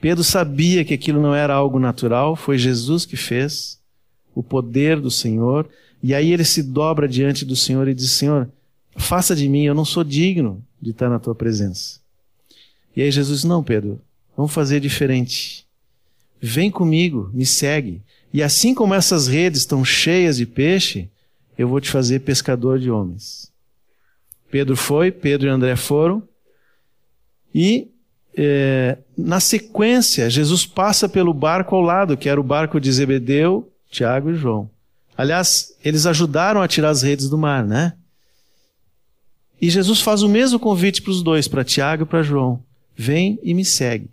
[0.00, 3.80] Pedro sabia que aquilo não era algo natural, foi Jesus que fez,
[4.34, 5.68] o poder do Senhor,
[6.02, 8.48] e aí ele se dobra diante do Senhor e diz: Senhor,
[8.96, 12.00] faça de mim, eu não sou digno de estar na tua presença.
[12.94, 14.00] E aí Jesus, não, Pedro,
[14.36, 15.66] vamos fazer diferente.
[16.40, 18.00] Vem comigo, me segue.
[18.32, 21.08] E assim como essas redes estão cheias de peixe,
[21.56, 23.50] eu vou te fazer pescador de homens.
[24.50, 26.22] Pedro foi, Pedro e André foram,
[27.54, 27.88] e
[28.40, 33.68] é, na sequência, Jesus passa pelo barco ao lado, que era o barco de Zebedeu,
[33.90, 34.70] Tiago e João.
[35.16, 37.94] Aliás, eles ajudaram a tirar as redes do mar, né?
[39.60, 42.62] E Jesus faz o mesmo convite para os dois, para Tiago e para João:
[42.96, 44.08] vem e me segue.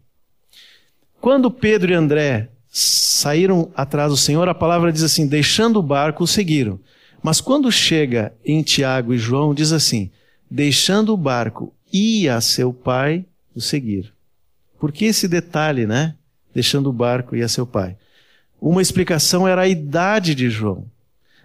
[1.22, 6.24] Quando Pedro e André saíram atrás do Senhor, a palavra diz assim: deixando o barco,
[6.24, 6.80] o seguiram.
[7.22, 10.10] Mas quando chega em Tiago e João, diz assim:
[10.50, 13.24] deixando o barco, ia seu pai
[13.56, 14.15] o seguir.
[14.86, 16.14] Por que esse detalhe, né?
[16.54, 17.98] Deixando o barco e a seu pai.
[18.62, 20.86] Uma explicação era a idade de João.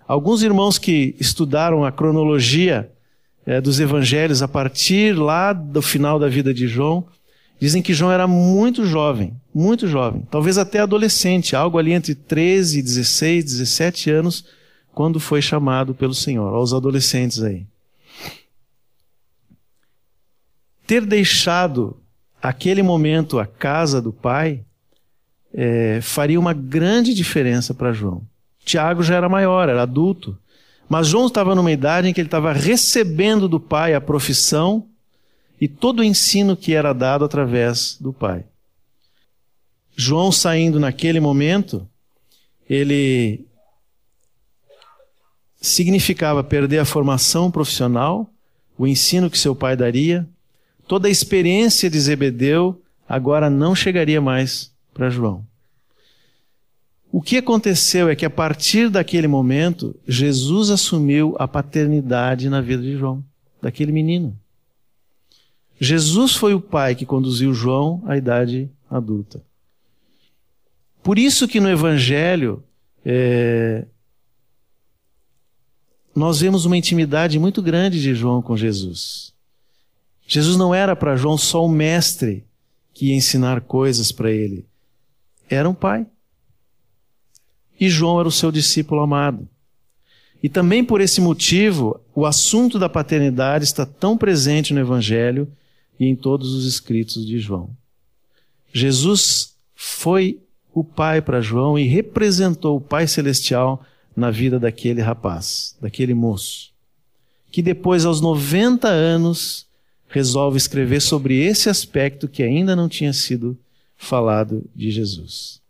[0.07, 2.93] Alguns irmãos que estudaram a cronologia
[3.47, 7.07] é, dos evangelhos a partir lá do final da vida de João,
[7.59, 12.83] dizem que João era muito jovem, muito jovem, talvez até adolescente, algo ali entre 13,
[12.83, 14.45] 16, 17 anos,
[14.93, 17.65] quando foi chamado pelo Senhor, aos adolescentes aí.
[20.87, 22.00] Ter deixado
[22.43, 24.65] aquele momento, a casa do pai,
[25.53, 28.23] é, faria uma grande diferença para João.
[28.65, 30.39] Tiago já era maior, era adulto.
[30.89, 34.87] Mas João estava numa idade em que ele estava recebendo do pai a profissão
[35.61, 38.45] e todo o ensino que era dado através do pai.
[39.95, 41.87] João saindo naquele momento,
[42.69, 43.45] ele
[45.61, 48.31] significava perder a formação profissional,
[48.79, 50.27] o ensino que seu pai daria,
[50.91, 55.47] toda a experiência de Zebedeu agora não chegaria mais para João.
[57.13, 62.83] O que aconteceu é que a partir daquele momento, Jesus assumiu a paternidade na vida
[62.83, 63.25] de João,
[63.63, 64.37] daquele menino.
[65.81, 69.41] Jesus foi o pai que conduziu João à idade adulta.
[71.05, 72.65] Por isso que no Evangelho
[73.05, 73.87] é,
[76.17, 79.30] nós vemos uma intimidade muito grande de João com Jesus.
[80.33, 82.45] Jesus não era para João só um mestre
[82.95, 84.65] que ia ensinar coisas para ele.
[85.49, 86.07] Era um pai.
[87.81, 89.49] E João era o seu discípulo amado.
[90.41, 95.51] E também por esse motivo, o assunto da paternidade está tão presente no Evangelho
[95.99, 97.69] e em todos os escritos de João.
[98.73, 100.39] Jesus foi
[100.73, 106.71] o pai para João e representou o Pai Celestial na vida daquele rapaz, daquele moço,
[107.51, 109.69] que depois, aos 90 anos,
[110.11, 113.57] resolve escrever sobre esse aspecto que ainda não tinha sido
[113.97, 115.61] falado de Jesus.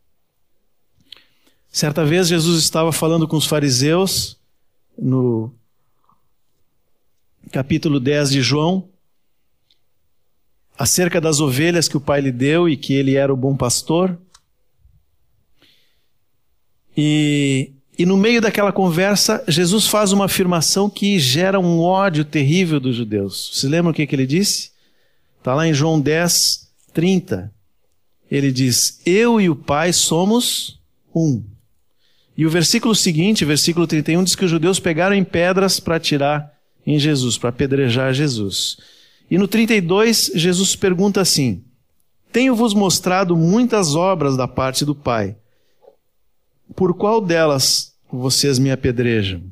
[1.70, 4.37] Certa vez, Jesus estava falando com os fariseus,
[4.98, 5.53] no
[7.53, 8.88] capítulo 10 de João,
[10.76, 14.18] acerca das ovelhas que o pai lhe deu e que ele era o bom pastor.
[16.96, 22.80] E, e no meio daquela conversa, Jesus faz uma afirmação que gera um ódio terrível
[22.80, 23.50] dos judeus.
[23.52, 24.70] Você lembra o que, que ele disse?
[25.36, 27.52] Está lá em João 10, 30.
[28.30, 30.80] Ele diz: Eu e o Pai somos
[31.14, 31.44] um.
[32.34, 36.54] E o versículo seguinte, versículo 31, diz que os judeus pegaram em pedras para atirar
[36.86, 38.78] em Jesus, para apedrejar Jesus.
[39.30, 41.62] E no 32, Jesus pergunta assim:
[42.32, 45.36] Tenho-vos mostrado muitas obras da parte do Pai.
[46.74, 49.42] Por qual delas vocês me apedrejam?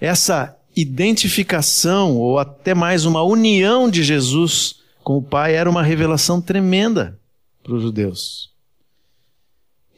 [0.00, 6.40] Essa identificação, ou até mais uma união de Jesus com o Pai, era uma revelação
[6.40, 7.18] tremenda
[7.62, 8.50] para os judeus.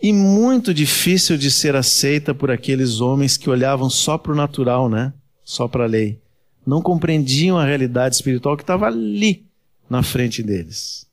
[0.02, 4.88] E muito difícil de ser aceita por aqueles homens que olhavam só para o natural,
[4.88, 5.12] né?
[5.42, 6.20] Só para a lei
[6.66, 9.44] não compreendiam a realidade espiritual que estava ali
[9.88, 11.06] na frente deles.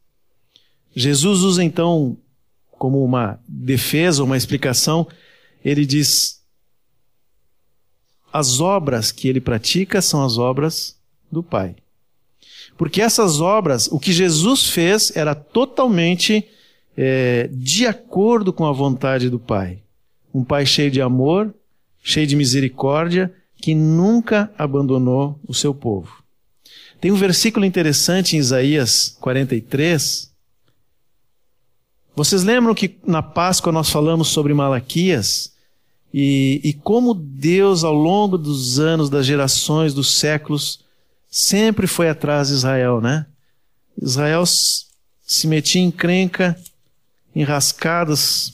[0.95, 2.17] Jesus usa então,
[2.71, 5.07] como uma defesa, uma explicação,
[5.63, 6.41] ele diz:
[8.31, 10.97] as obras que ele pratica são as obras
[11.31, 11.75] do Pai.
[12.77, 16.47] Porque essas obras, o que Jesus fez era totalmente
[16.97, 19.79] é, de acordo com a vontade do Pai.
[20.33, 21.53] Um Pai cheio de amor,
[22.01, 26.23] cheio de misericórdia, que nunca abandonou o seu povo.
[26.99, 30.31] Tem um versículo interessante em Isaías 43.
[32.15, 35.50] Vocês lembram que na Páscoa nós falamos sobre Malaquias
[36.13, 40.83] e, e como Deus, ao longo dos anos, das gerações, dos séculos,
[41.29, 43.25] sempre foi atrás de Israel, né?
[44.01, 46.57] Israel se metia em crenca,
[47.33, 48.51] em rascadas,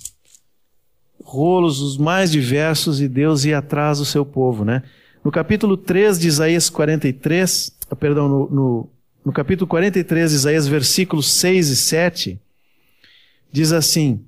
[1.23, 4.83] rolos os mais diversos e Deus ia atrás do seu povo, né?
[5.23, 8.89] No capítulo 3 de Isaías 43, ah, perdão, no, no,
[9.25, 12.41] no capítulo 43 de Isaías, versículos 6 e 7,
[13.51, 14.23] diz assim: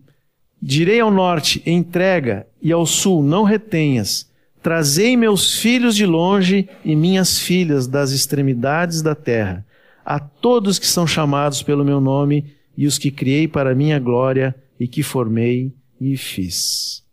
[0.61, 4.29] Direi ao norte, entrega, e ao sul, não retenhas.
[4.61, 9.65] Trazei meus filhos de longe e minhas filhas das extremidades da terra,
[10.05, 14.53] a todos que são chamados pelo meu nome e os que criei para minha glória
[14.77, 17.03] e que formei e fiz.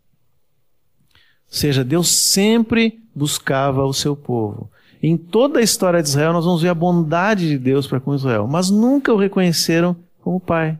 [1.49, 4.69] Ou seja, Deus sempre buscava o seu povo.
[5.01, 8.15] Em toda a história de Israel, nós vamos ver a bondade de Deus para com
[8.15, 10.77] Israel, mas nunca o reconheceram como Pai.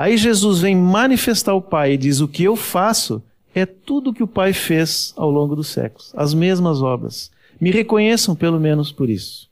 [0.00, 3.22] Aí Jesus vem manifestar o Pai e diz: O que eu faço
[3.54, 7.30] é tudo o que o Pai fez ao longo dos séculos, as mesmas obras.
[7.60, 9.50] Me reconheçam pelo menos por isso.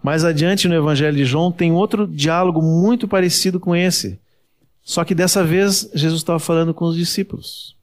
[0.00, 4.16] Mais adiante no Evangelho de João tem outro diálogo muito parecido com esse.
[4.80, 7.74] Só que dessa vez Jesus estava falando com os discípulos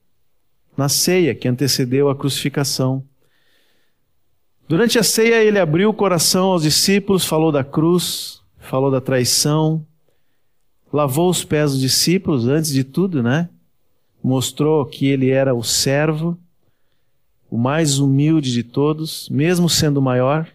[0.77, 3.03] na ceia que antecedeu a crucificação.
[4.65, 9.85] Durante a ceia, ele abriu o coração aos discípulos, falou da cruz, falou da traição,
[10.91, 13.49] lavou os pés dos discípulos antes de tudo, né?
[14.23, 16.37] Mostrou que ele era o servo,
[17.49, 20.47] o mais humilde de todos, mesmo sendo o maior.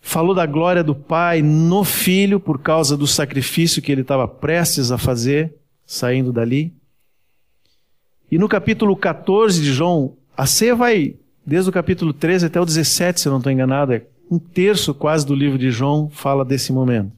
[0.00, 4.90] Falou da glória do Pai no Filho por causa do sacrifício que ele estava prestes
[4.90, 5.54] a fazer,
[5.86, 6.72] saindo dali.
[8.30, 11.14] E no capítulo 14 de João, a ceia vai
[11.46, 14.94] desde o capítulo 13 até o 17, se eu não estou enganado, é um terço
[14.94, 17.12] quase do livro de João fala desse momento.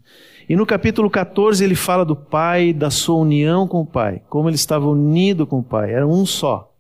[0.48, 4.48] E no capítulo 14 ele fala do Pai, da sua união com o Pai, como
[4.48, 6.72] ele estava unido com o Pai, era um só.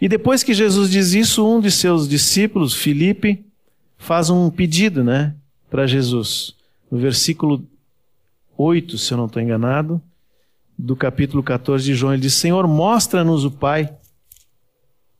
[0.00, 3.44] E depois que Jesus diz isso, um de seus discípulos, Filipe,
[3.96, 5.34] faz um pedido, né,
[5.70, 6.54] para Jesus.
[6.90, 7.62] No versículo
[8.56, 10.00] 8, se eu não estou enganado,
[10.76, 13.92] do capítulo 14 de João, ele diz: Senhor, mostra-nos o Pai.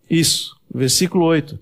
[0.09, 1.59] Isso, versículo 8.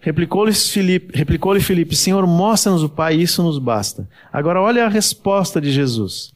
[0.00, 4.08] Replicou-lhe Filipe, replicou Filipe, Senhor, mostra-nos o Pai, isso nos basta.
[4.32, 6.32] Agora olha a resposta de Jesus.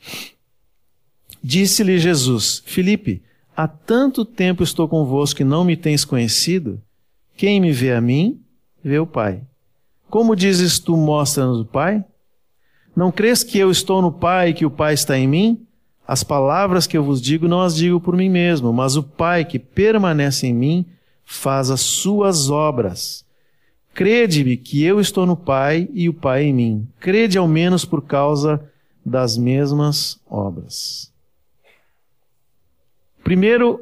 [1.42, 3.22] Disse-lhe Jesus, Filipe,
[3.56, 6.80] há tanto tempo estou convosco que não me tens conhecido?
[7.36, 8.38] Quem me vê a mim,
[8.82, 9.40] vê o Pai.
[10.10, 12.04] Como dizes tu, mostra-nos o Pai?
[12.94, 15.66] Não crês que eu estou no Pai e que o Pai está em mim?
[16.06, 19.44] As palavras que eu vos digo não as digo por mim mesmo, mas o Pai
[19.44, 20.86] que permanece em mim
[21.24, 23.24] faz as suas obras.
[23.95, 26.88] Crede-me que eu estou no Pai e o Pai em mim.
[26.99, 28.61] Crede ao menos por causa
[29.07, 31.12] das mesmas obras.
[33.22, 33.80] Primeiro,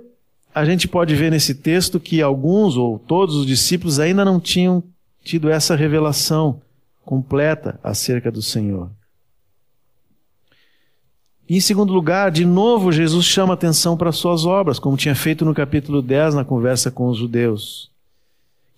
[0.54, 4.84] a gente pode ver nesse texto que alguns ou todos os discípulos ainda não tinham
[5.24, 6.60] tido essa revelação
[7.04, 8.90] completa acerca do Senhor.
[11.48, 15.14] E, em segundo lugar, de novo, Jesus chama atenção para as suas obras, como tinha
[15.14, 17.91] feito no capítulo 10 na conversa com os judeus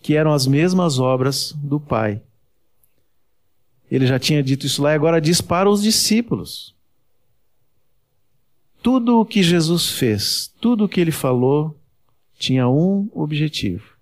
[0.05, 2.20] que eram as mesmas obras do Pai.
[3.90, 6.74] Ele já tinha dito isso lá e agora diz para os discípulos.
[8.82, 11.74] Tudo o que Jesus fez, tudo o que ele falou,
[12.38, 13.96] tinha um objetivo: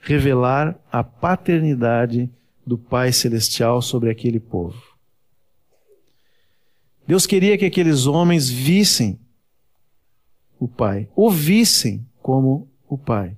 [0.00, 2.28] revelar a paternidade
[2.66, 4.82] do Pai Celestial sobre aquele povo.
[7.06, 9.18] Deus queria que aqueles homens vissem
[10.60, 13.34] o Pai, ouvissem como o Pai.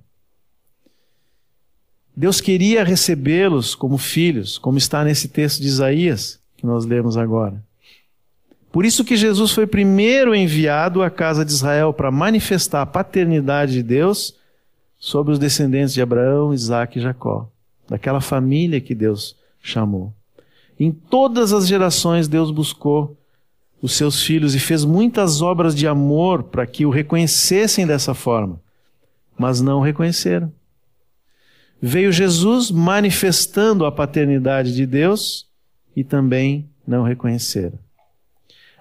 [2.19, 7.63] Deus queria recebê-los como filhos, como está nesse texto de Isaías que nós lemos agora.
[8.73, 13.71] Por isso que Jesus foi primeiro enviado à casa de Israel para manifestar a paternidade
[13.71, 14.35] de Deus
[14.97, 17.49] sobre os descendentes de Abraão, Isaac e Jacó,
[17.87, 20.13] daquela família que Deus chamou.
[20.77, 23.15] Em todas as gerações Deus buscou
[23.81, 28.59] os seus filhos e fez muitas obras de amor para que o reconhecessem dessa forma,
[29.37, 30.51] mas não o reconheceram
[31.81, 35.47] veio Jesus manifestando a paternidade de Deus
[35.95, 37.77] e também não reconheceram.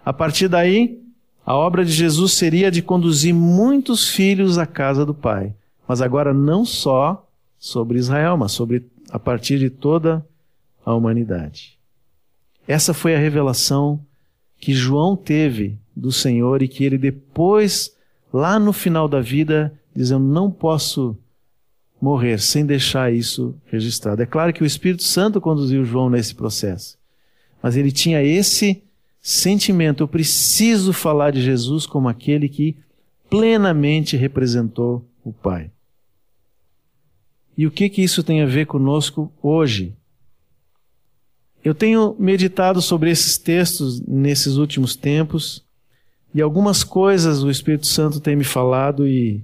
[0.04, 1.00] A partir daí,
[1.44, 5.54] a obra de Jesus seria de conduzir muitos filhos à casa do Pai,
[5.86, 7.26] mas agora não só
[7.58, 10.24] sobre Israel, mas sobre a partir de toda
[10.84, 11.78] a humanidade.
[12.66, 14.00] Essa foi a revelação
[14.60, 17.96] que João teve do Senhor e que ele depois,
[18.32, 21.16] lá no final da vida, diz: Eu não posso
[22.00, 24.22] morrer sem deixar isso registrado.
[24.22, 26.96] É claro que o Espírito Santo conduziu João nesse processo,
[27.62, 28.82] mas ele tinha esse
[29.20, 32.76] sentimento: eu preciso falar de Jesus como aquele que
[33.28, 35.70] plenamente representou o Pai.
[37.56, 39.92] E o que que isso tem a ver conosco hoje?
[41.64, 45.64] Eu tenho meditado sobre esses textos nesses últimos tempos
[46.32, 49.42] e algumas coisas o Espírito Santo tem me falado e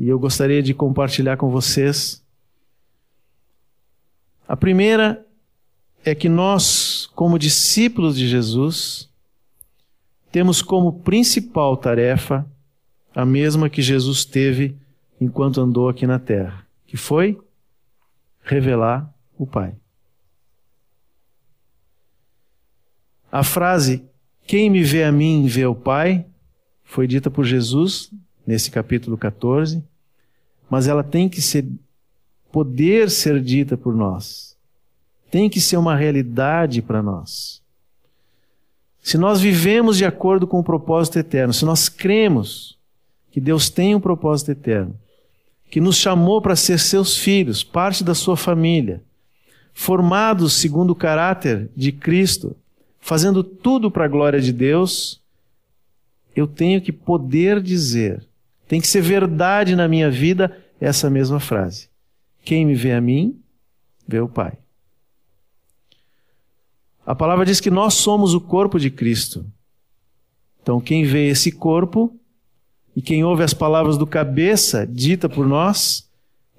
[0.00, 2.24] e eu gostaria de compartilhar com vocês.
[4.48, 5.26] A primeira
[6.02, 9.10] é que nós, como discípulos de Jesus,
[10.32, 12.50] temos como principal tarefa
[13.14, 14.74] a mesma que Jesus teve
[15.20, 17.38] enquanto andou aqui na terra, que foi
[18.42, 19.74] revelar o Pai.
[23.30, 24.02] A frase
[24.46, 26.24] quem me vê a mim vê o Pai
[26.84, 28.10] foi dita por Jesus
[28.46, 29.89] nesse capítulo 14
[30.70, 31.66] mas ela tem que ser
[32.52, 34.56] poder ser dita por nós.
[35.28, 37.60] Tem que ser uma realidade para nós.
[39.02, 42.78] Se nós vivemos de acordo com o propósito eterno, se nós cremos
[43.32, 44.94] que Deus tem um propósito eterno,
[45.70, 49.02] que nos chamou para ser seus filhos, parte da sua família,
[49.72, 52.56] formados segundo o caráter de Cristo,
[53.00, 55.20] fazendo tudo para a glória de Deus,
[56.34, 58.24] eu tenho que poder dizer
[58.70, 61.88] tem que ser verdade na minha vida essa mesma frase.
[62.42, 63.40] Quem me vê a mim,
[64.08, 64.58] vê o Pai.
[67.04, 69.44] A palavra diz que nós somos o corpo de Cristo.
[70.62, 72.16] Então, quem vê esse corpo
[72.94, 76.08] e quem ouve as palavras do cabeça dita por nós,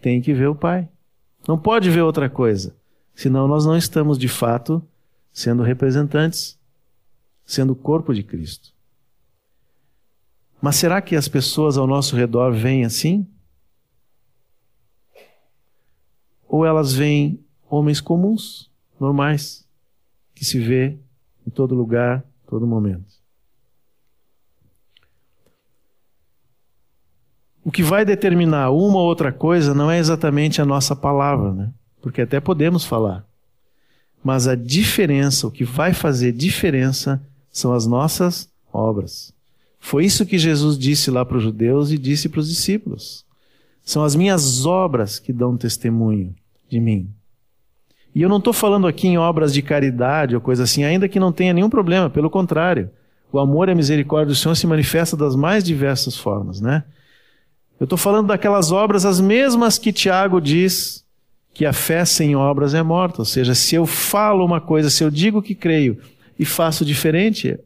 [0.01, 0.88] tem que ver o Pai.
[1.47, 2.76] Não pode ver outra coisa,
[3.13, 4.82] senão nós não estamos de fato
[5.34, 6.59] sendo representantes,
[7.45, 8.74] sendo o corpo de Cristo.
[10.61, 13.28] Mas será que as pessoas ao nosso redor veem assim?
[16.52, 17.39] Ou elas veem
[17.70, 19.66] homens comuns, normais,
[20.36, 20.97] que se vê
[21.47, 23.06] em todo lugar, todo momento.
[27.64, 31.72] O que vai determinar uma ou outra coisa não é exatamente a nossa palavra, né?
[32.02, 33.26] Porque até podemos falar.
[34.22, 39.34] Mas a diferença, o que vai fazer diferença, são as nossas obras.
[39.80, 43.24] Foi isso que Jesus disse lá para os judeus e disse para os discípulos.
[43.86, 46.36] São as minhas obras que dão testemunho
[46.72, 47.13] de mim.
[48.15, 51.19] E eu não estou falando aqui em obras de caridade ou coisa assim, ainda que
[51.19, 52.89] não tenha nenhum problema, pelo contrário.
[53.32, 56.84] O amor e a misericórdia do Senhor se manifesta das mais diversas formas, né?
[57.80, 61.05] Eu estou falando daquelas obras, as mesmas que Tiago diz
[61.53, 63.22] que a fé sem obras é morta.
[63.22, 65.97] Ou seja, se eu falo uma coisa, se eu digo que creio
[66.38, 67.57] e faço diferente,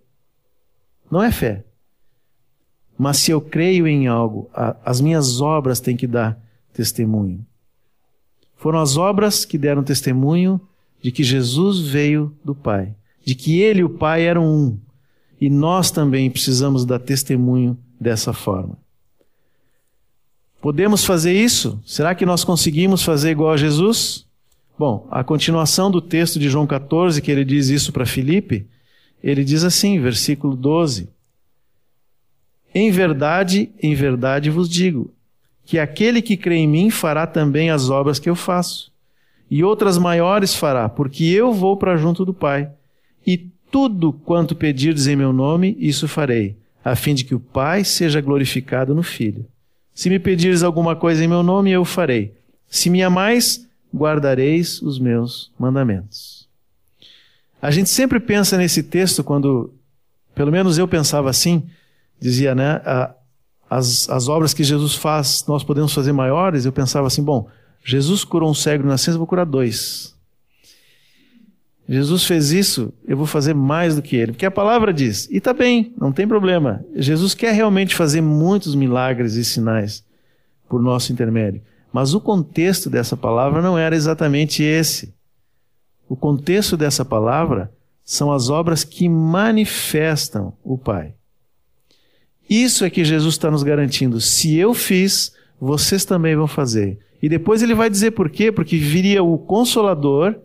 [1.11, 1.63] não é fé.
[2.97, 4.49] Mas se eu creio em algo,
[4.83, 6.39] as minhas obras têm que dar
[6.71, 7.45] testemunho.
[8.57, 10.59] Foram as obras que deram testemunho
[11.01, 14.77] de que Jesus veio do Pai, de que Ele e o Pai eram um.
[15.39, 18.77] E nós também precisamos dar testemunho dessa forma.
[20.61, 21.79] Podemos fazer isso?
[21.85, 24.25] Será que nós conseguimos fazer igual a Jesus?
[24.79, 28.67] Bom, a continuação do texto de João 14, que ele diz isso para Filipe,
[29.23, 31.07] ele diz assim, versículo 12:
[32.73, 35.13] Em verdade, em verdade vos digo,
[35.66, 38.91] que aquele que crê em mim fará também as obras que eu faço,
[39.49, 42.70] e outras maiores fará, porque eu vou para junto do Pai.
[43.26, 47.84] E tudo quanto pedirdes em meu nome, isso farei, a fim de que o Pai
[47.84, 49.45] seja glorificado no Filho.
[49.93, 52.34] Se me pedires alguma coisa em meu nome, eu farei.
[52.68, 56.47] Se me amais, guardareis os meus mandamentos.
[57.61, 59.74] A gente sempre pensa nesse texto quando,
[60.36, 61.63] pelo menos eu pensava assim,
[62.20, 62.82] dizia, né?
[63.70, 66.66] As, as obras que Jesus faz, nós podemos fazer maiores.
[66.66, 67.47] Eu pensava assim, bom,
[67.84, 70.16] Jesus curou um cego de nascença, vou curar dois.
[71.88, 74.32] Jesus fez isso, eu vou fazer mais do que ele.
[74.32, 76.84] Porque a palavra diz, e está bem, não tem problema.
[76.95, 80.03] Jesus quer realmente fazer muitos milagres e sinais
[80.68, 81.61] por nosso intermédio.
[81.93, 85.13] Mas o contexto dessa palavra não era exatamente esse.
[86.09, 87.72] O contexto dessa palavra
[88.03, 91.13] são as obras que manifestam o Pai.
[92.49, 94.21] Isso é que Jesus está nos garantindo.
[94.21, 96.99] Se eu fiz, vocês também vão fazer.
[97.21, 98.51] E depois ele vai dizer por quê?
[98.51, 100.35] Porque viria o Consolador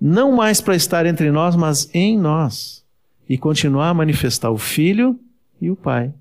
[0.00, 2.84] não mais para estar entre nós, mas em nós,
[3.28, 5.18] e continuar a manifestar o Filho
[5.60, 6.12] e o Pai.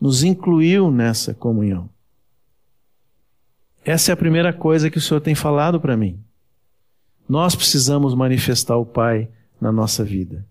[0.00, 1.90] Nos incluiu nessa comunhão.
[3.84, 6.20] Essa é a primeira coisa que o Senhor tem falado para mim.
[7.28, 9.28] Nós precisamos manifestar o Pai
[9.60, 10.46] na nossa vida.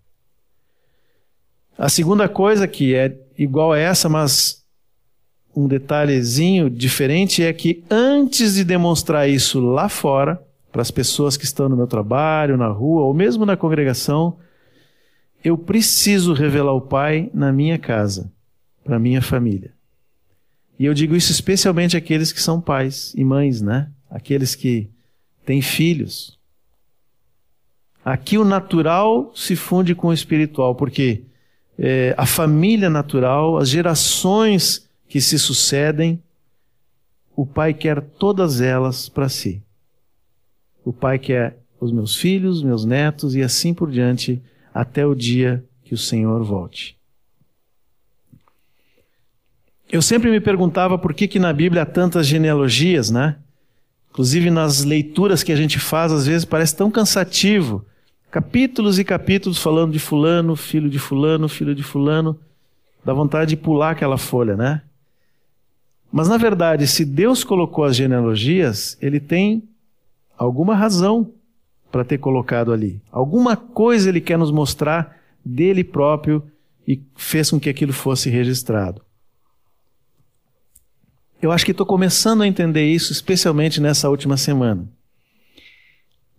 [1.77, 4.65] A segunda coisa que é igual a essa, mas
[5.55, 11.45] um detalhezinho diferente é que antes de demonstrar isso lá fora, para as pessoas que
[11.45, 14.37] estão no meu trabalho, na rua ou mesmo na congregação,
[15.43, 18.31] eu preciso revelar o Pai na minha casa,
[18.83, 19.73] para minha família.
[20.79, 23.89] E eu digo isso especialmente àqueles que são pais e mães, né?
[24.09, 24.89] Aqueles que
[25.45, 26.37] têm filhos.
[28.05, 31.23] Aqui o natural se funde com o espiritual, porque
[31.77, 36.21] é, a família natural, as gerações que se sucedem,
[37.35, 39.61] o pai quer todas elas para si
[40.87, 44.41] o Pai quer os meus filhos, meus netos e assim por diante,
[44.73, 46.97] até o dia que o Senhor volte.
[49.91, 53.35] Eu sempre me perguntava por que, que na Bíblia há tantas genealogias, né?
[54.09, 57.85] Inclusive nas leituras que a gente faz, às vezes parece tão cansativo.
[58.37, 62.39] Capítulos e capítulos falando de fulano, filho de fulano, filho de fulano.
[63.03, 64.83] Dá vontade de pular aquela folha, né?
[66.11, 69.63] Mas na verdade, se Deus colocou as genealogias, ele tem
[70.37, 71.33] alguma razão
[71.91, 73.01] para ter colocado ali.
[73.11, 76.43] Alguma coisa ele quer nos mostrar dele próprio
[76.87, 79.01] e fez com que aquilo fosse registrado.
[81.41, 84.87] Eu acho que estou começando a entender isso, especialmente nessa última semana.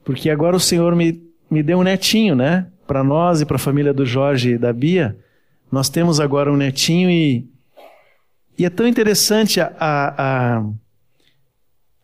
[0.05, 2.67] Porque agora o Senhor me, me deu um netinho, né?
[2.87, 5.17] Para nós e para a família do Jorge e da Bia,
[5.71, 7.47] nós temos agora um netinho e,
[8.57, 10.65] e é tão interessante a, a, a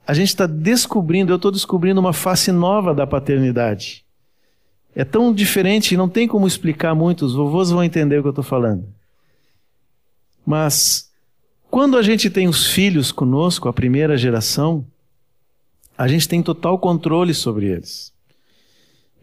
[0.06, 4.04] a gente está descobrindo, eu estou descobrindo uma face nova da paternidade.
[4.94, 8.30] É tão diferente, não tem como explicar muito, os vovôs vão entender o que eu
[8.30, 8.86] estou falando.
[10.46, 11.10] Mas,
[11.70, 14.86] quando a gente tem os filhos conosco, a primeira geração,
[15.96, 18.13] a gente tem total controle sobre eles.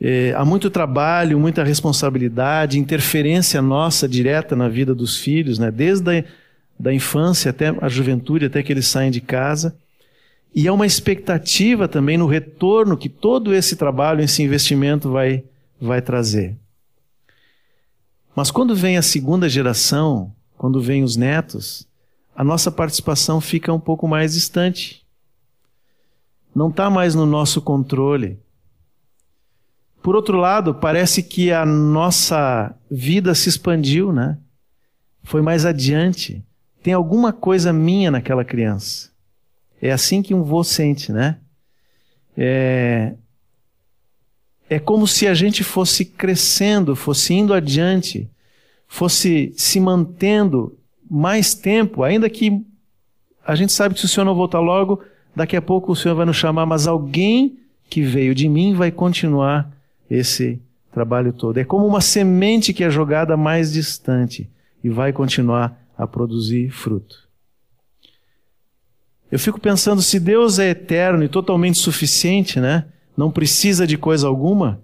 [0.03, 5.69] É, há muito trabalho, muita responsabilidade, interferência nossa direta na vida dos filhos, né?
[5.69, 6.23] desde a
[6.81, 9.77] da infância até a juventude, até que eles saem de casa.
[10.53, 15.43] E há uma expectativa também no retorno que todo esse trabalho, esse investimento vai,
[15.79, 16.57] vai trazer.
[18.35, 21.87] Mas quando vem a segunda geração, quando vem os netos,
[22.35, 25.05] a nossa participação fica um pouco mais distante.
[26.55, 28.39] Não está mais no nosso controle.
[30.01, 34.37] Por outro lado, parece que a nossa vida se expandiu, né?
[35.23, 36.43] Foi mais adiante.
[36.81, 39.11] Tem alguma coisa minha naquela criança.
[39.79, 41.37] É assim que um vô sente, né?
[42.35, 43.13] É,
[44.69, 48.29] é como se a gente fosse crescendo, fosse indo adiante,
[48.87, 50.77] fosse se mantendo
[51.09, 52.65] mais tempo, ainda que
[53.45, 55.03] a gente sabe que se o Senhor não voltar logo,
[55.35, 58.91] daqui a pouco o Senhor vai nos chamar, mas alguém que veio de mim vai
[58.91, 59.69] continuar
[60.11, 61.57] esse trabalho todo.
[61.57, 64.49] É como uma semente que é jogada mais distante
[64.83, 67.29] e vai continuar a produzir fruto.
[69.31, 72.85] Eu fico pensando, se Deus é eterno e totalmente suficiente, né?
[73.15, 74.81] Não precisa de coisa alguma,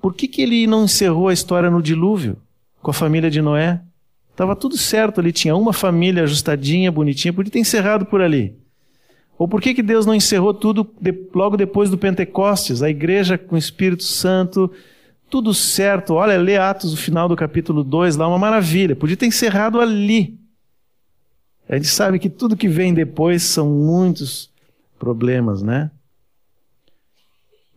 [0.00, 2.38] por que, que ele não encerrou a história no dilúvio
[2.80, 3.82] com a família de Noé?
[4.30, 8.56] Estava tudo certo ali, tinha uma família ajustadinha, bonitinha, podia ter encerrado por ali.
[9.40, 12.82] Ou por que, que Deus não encerrou tudo de, logo depois do Pentecostes?
[12.82, 14.70] A igreja com o Espírito Santo,
[15.30, 16.12] tudo certo.
[16.12, 18.94] Olha, lê Atos, o final do capítulo 2, lá, uma maravilha.
[18.94, 20.38] Podia ter encerrado ali.
[21.66, 24.50] A gente sabe que tudo que vem depois são muitos
[24.98, 25.90] problemas, né?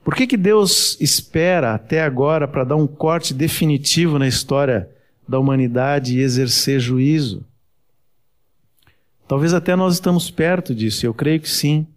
[0.03, 4.89] Por que, que Deus espera até agora para dar um corte definitivo na história
[5.25, 7.45] da humanidade e exercer juízo.
[9.27, 11.87] Talvez até nós estamos perto disso, eu creio que sim.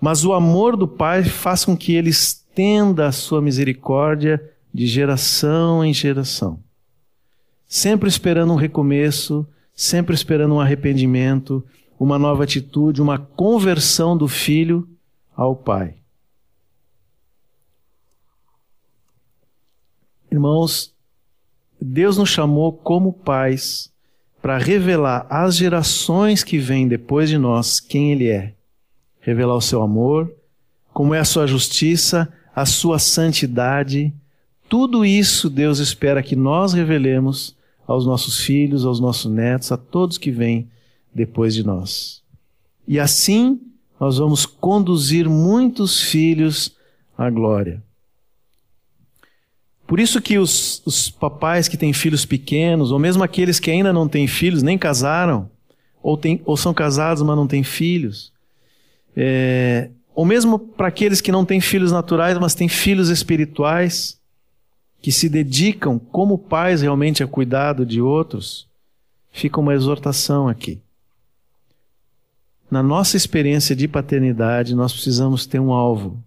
[0.00, 4.42] Mas o amor do Pai faz com que ele estenda a sua misericórdia
[4.72, 6.60] de geração em geração.
[7.66, 11.64] Sempre esperando um recomeço, sempre esperando um arrependimento,
[11.98, 14.88] uma nova atitude, uma conversão do filho
[15.34, 15.96] ao Pai.
[20.30, 20.94] Irmãos,
[21.80, 23.90] Deus nos chamou como pais
[24.46, 28.54] para revelar às gerações que vêm depois de nós quem Ele é.
[29.18, 30.32] Revelar o seu amor,
[30.94, 34.14] como é a sua justiça, a sua santidade.
[34.68, 37.56] Tudo isso Deus espera que nós revelemos
[37.88, 40.68] aos nossos filhos, aos nossos netos, a todos que vêm
[41.12, 42.22] depois de nós.
[42.86, 43.60] E assim
[43.98, 46.76] nós vamos conduzir muitos filhos
[47.18, 47.82] à glória.
[49.86, 53.92] Por isso que os, os papais que têm filhos pequenos, ou mesmo aqueles que ainda
[53.92, 55.48] não têm filhos, nem casaram,
[56.02, 58.32] ou, tem, ou são casados, mas não têm filhos,
[59.16, 64.20] é, ou mesmo para aqueles que não têm filhos naturais, mas têm filhos espirituais,
[65.00, 68.66] que se dedicam como pais realmente a cuidado de outros,
[69.30, 70.80] fica uma exortação aqui.
[72.68, 76.20] Na nossa experiência de paternidade, nós precisamos ter um alvo: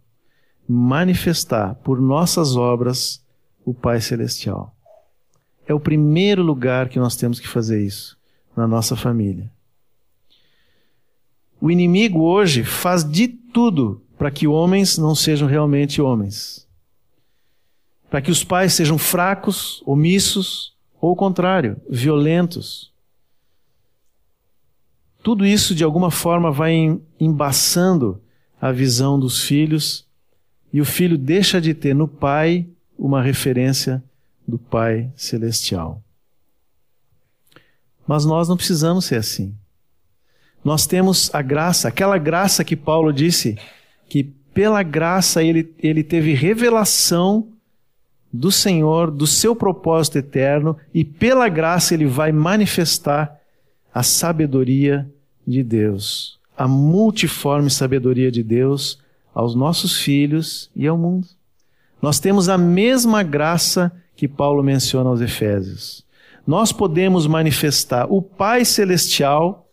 [0.67, 3.21] manifestar por nossas obras
[3.65, 4.75] o Pai Celestial.
[5.67, 8.17] É o primeiro lugar que nós temos que fazer isso,
[8.55, 9.51] na nossa família.
[11.61, 16.67] O inimigo hoje faz de tudo para que homens não sejam realmente homens.
[18.09, 22.91] Para que os pais sejam fracos, omissos, ou o contrário, violentos.
[25.21, 28.21] Tudo isso de alguma forma vai embaçando
[28.59, 30.05] a visão dos filhos
[30.71, 32.67] e o filho deixa de ter no pai
[32.99, 34.03] uma referência
[34.45, 36.03] do Pai Celestial.
[38.05, 39.55] Mas nós não precisamos ser assim.
[40.63, 43.57] Nós temos a graça, aquela graça que Paulo disse,
[44.09, 44.23] que
[44.53, 47.47] pela graça ele, ele teve revelação
[48.31, 53.39] do Senhor, do seu propósito eterno, e pela graça ele vai manifestar
[53.93, 55.09] a sabedoria
[55.47, 58.99] de Deus, a multiforme sabedoria de Deus
[59.33, 61.38] aos nossos filhos e ao mundo.
[62.01, 66.05] Nós temos a mesma graça que Paulo menciona aos Efésios.
[66.45, 69.69] Nós podemos manifestar o Pai Celestial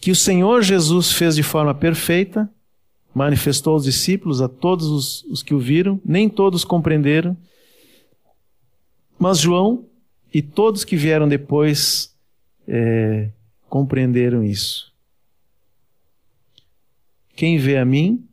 [0.00, 2.50] que o Senhor Jesus fez de forma perfeita,
[3.14, 7.36] manifestou aos discípulos, a todos os, os que o viram, nem todos compreenderam,
[9.18, 9.86] mas João
[10.32, 12.14] e todos que vieram depois
[12.68, 13.30] é,
[13.68, 14.92] compreenderam isso.
[17.34, 18.26] Quem vê a mim,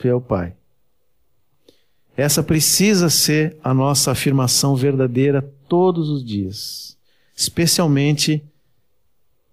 [0.00, 0.54] vê ao Pai.
[2.16, 6.96] Essa precisa ser a nossa afirmação verdadeira todos os dias,
[7.34, 8.42] especialmente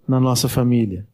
[0.06, 1.06] na nossa família.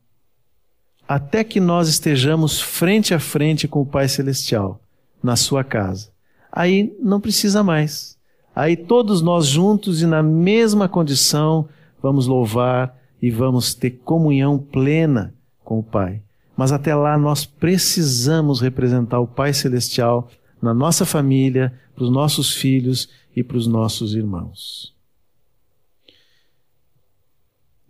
[1.07, 4.79] Até que nós estejamos frente a frente com o Pai Celestial,
[5.23, 6.11] na sua casa.
[6.53, 8.19] Aí não precisa mais.
[8.55, 11.69] Aí todos nós juntos e na mesma condição
[12.03, 15.35] vamos louvar e vamos ter comunhão plena
[15.65, 16.21] com o Pai.
[16.57, 20.29] Mas até lá nós precisamos representar o Pai Celestial
[20.61, 24.95] na nossa família, para os nossos filhos e para os nossos irmãos.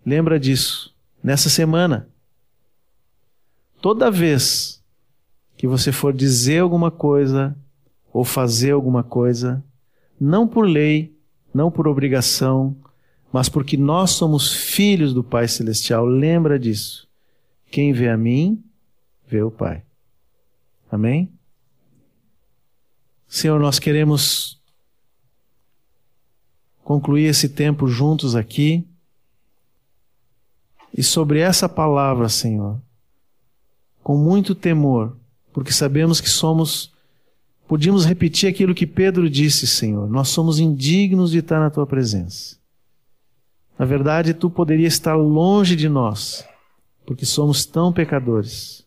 [0.04, 2.08] Lembra disso nessa semana.
[3.80, 4.82] Toda vez
[5.56, 7.56] que você for dizer alguma coisa
[8.12, 9.62] ou fazer alguma coisa,
[10.20, 11.14] não por lei,
[11.52, 12.76] não por obrigação,
[13.32, 17.06] mas porque nós somos filhos do Pai Celestial, lembra disso.
[17.70, 18.62] Quem vê a mim,
[19.26, 19.84] vê o Pai.
[20.90, 21.30] Amém?
[23.38, 24.60] Senhor, nós queremos
[26.82, 28.84] concluir esse tempo juntos aqui.
[30.92, 32.80] E sobre essa palavra, Senhor,
[34.02, 35.16] com muito temor,
[35.52, 36.92] porque sabemos que somos,
[37.68, 42.56] podíamos repetir aquilo que Pedro disse, Senhor, nós somos indignos de estar na tua presença.
[43.78, 46.44] Na verdade, tu poderias estar longe de nós,
[47.06, 48.84] porque somos tão pecadores.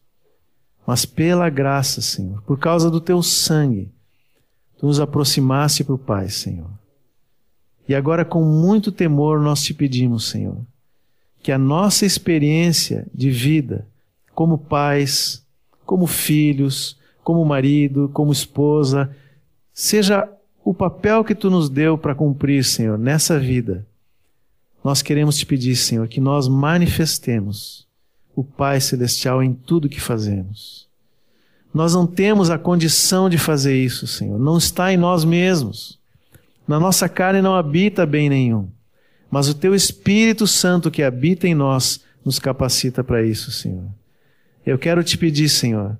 [0.85, 3.89] Mas pela graça, Senhor, por causa do teu sangue,
[4.81, 6.71] tu nos aproximaste para o Pai, Senhor.
[7.87, 10.57] E agora, com muito temor, nós te pedimos, Senhor,
[11.43, 13.87] que a nossa experiência de vida,
[14.33, 15.45] como pais,
[15.85, 19.15] como filhos, como marido, como esposa,
[19.71, 20.27] seja
[20.65, 23.85] o papel que tu nos deu para cumprir, Senhor, nessa vida.
[24.83, 27.87] Nós queremos te pedir, Senhor, que nós manifestemos
[28.35, 30.89] o Pai Celestial em tudo que fazemos.
[31.73, 34.37] Nós não temos a condição de fazer isso, Senhor.
[34.37, 35.99] Não está em nós mesmos.
[36.67, 38.69] Na nossa carne não habita bem nenhum.
[39.29, 43.89] Mas o Teu Espírito Santo que habita em nós nos capacita para isso, Senhor.
[44.65, 45.97] Eu quero te pedir, Senhor,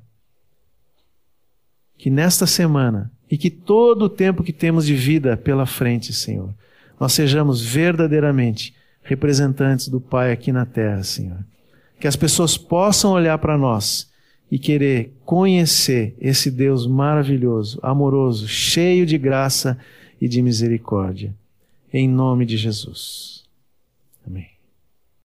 [1.97, 6.53] que nesta semana e que todo o tempo que temos de vida pela frente, Senhor,
[6.99, 11.39] nós sejamos verdadeiramente representantes do Pai aqui na terra, Senhor.
[11.99, 14.10] Que as pessoas possam olhar para nós
[14.51, 19.79] e querer conhecer esse Deus maravilhoso, amoroso, cheio de graça
[20.19, 21.33] e de misericórdia.
[21.93, 23.45] Em nome de Jesus.
[24.27, 24.50] Amém.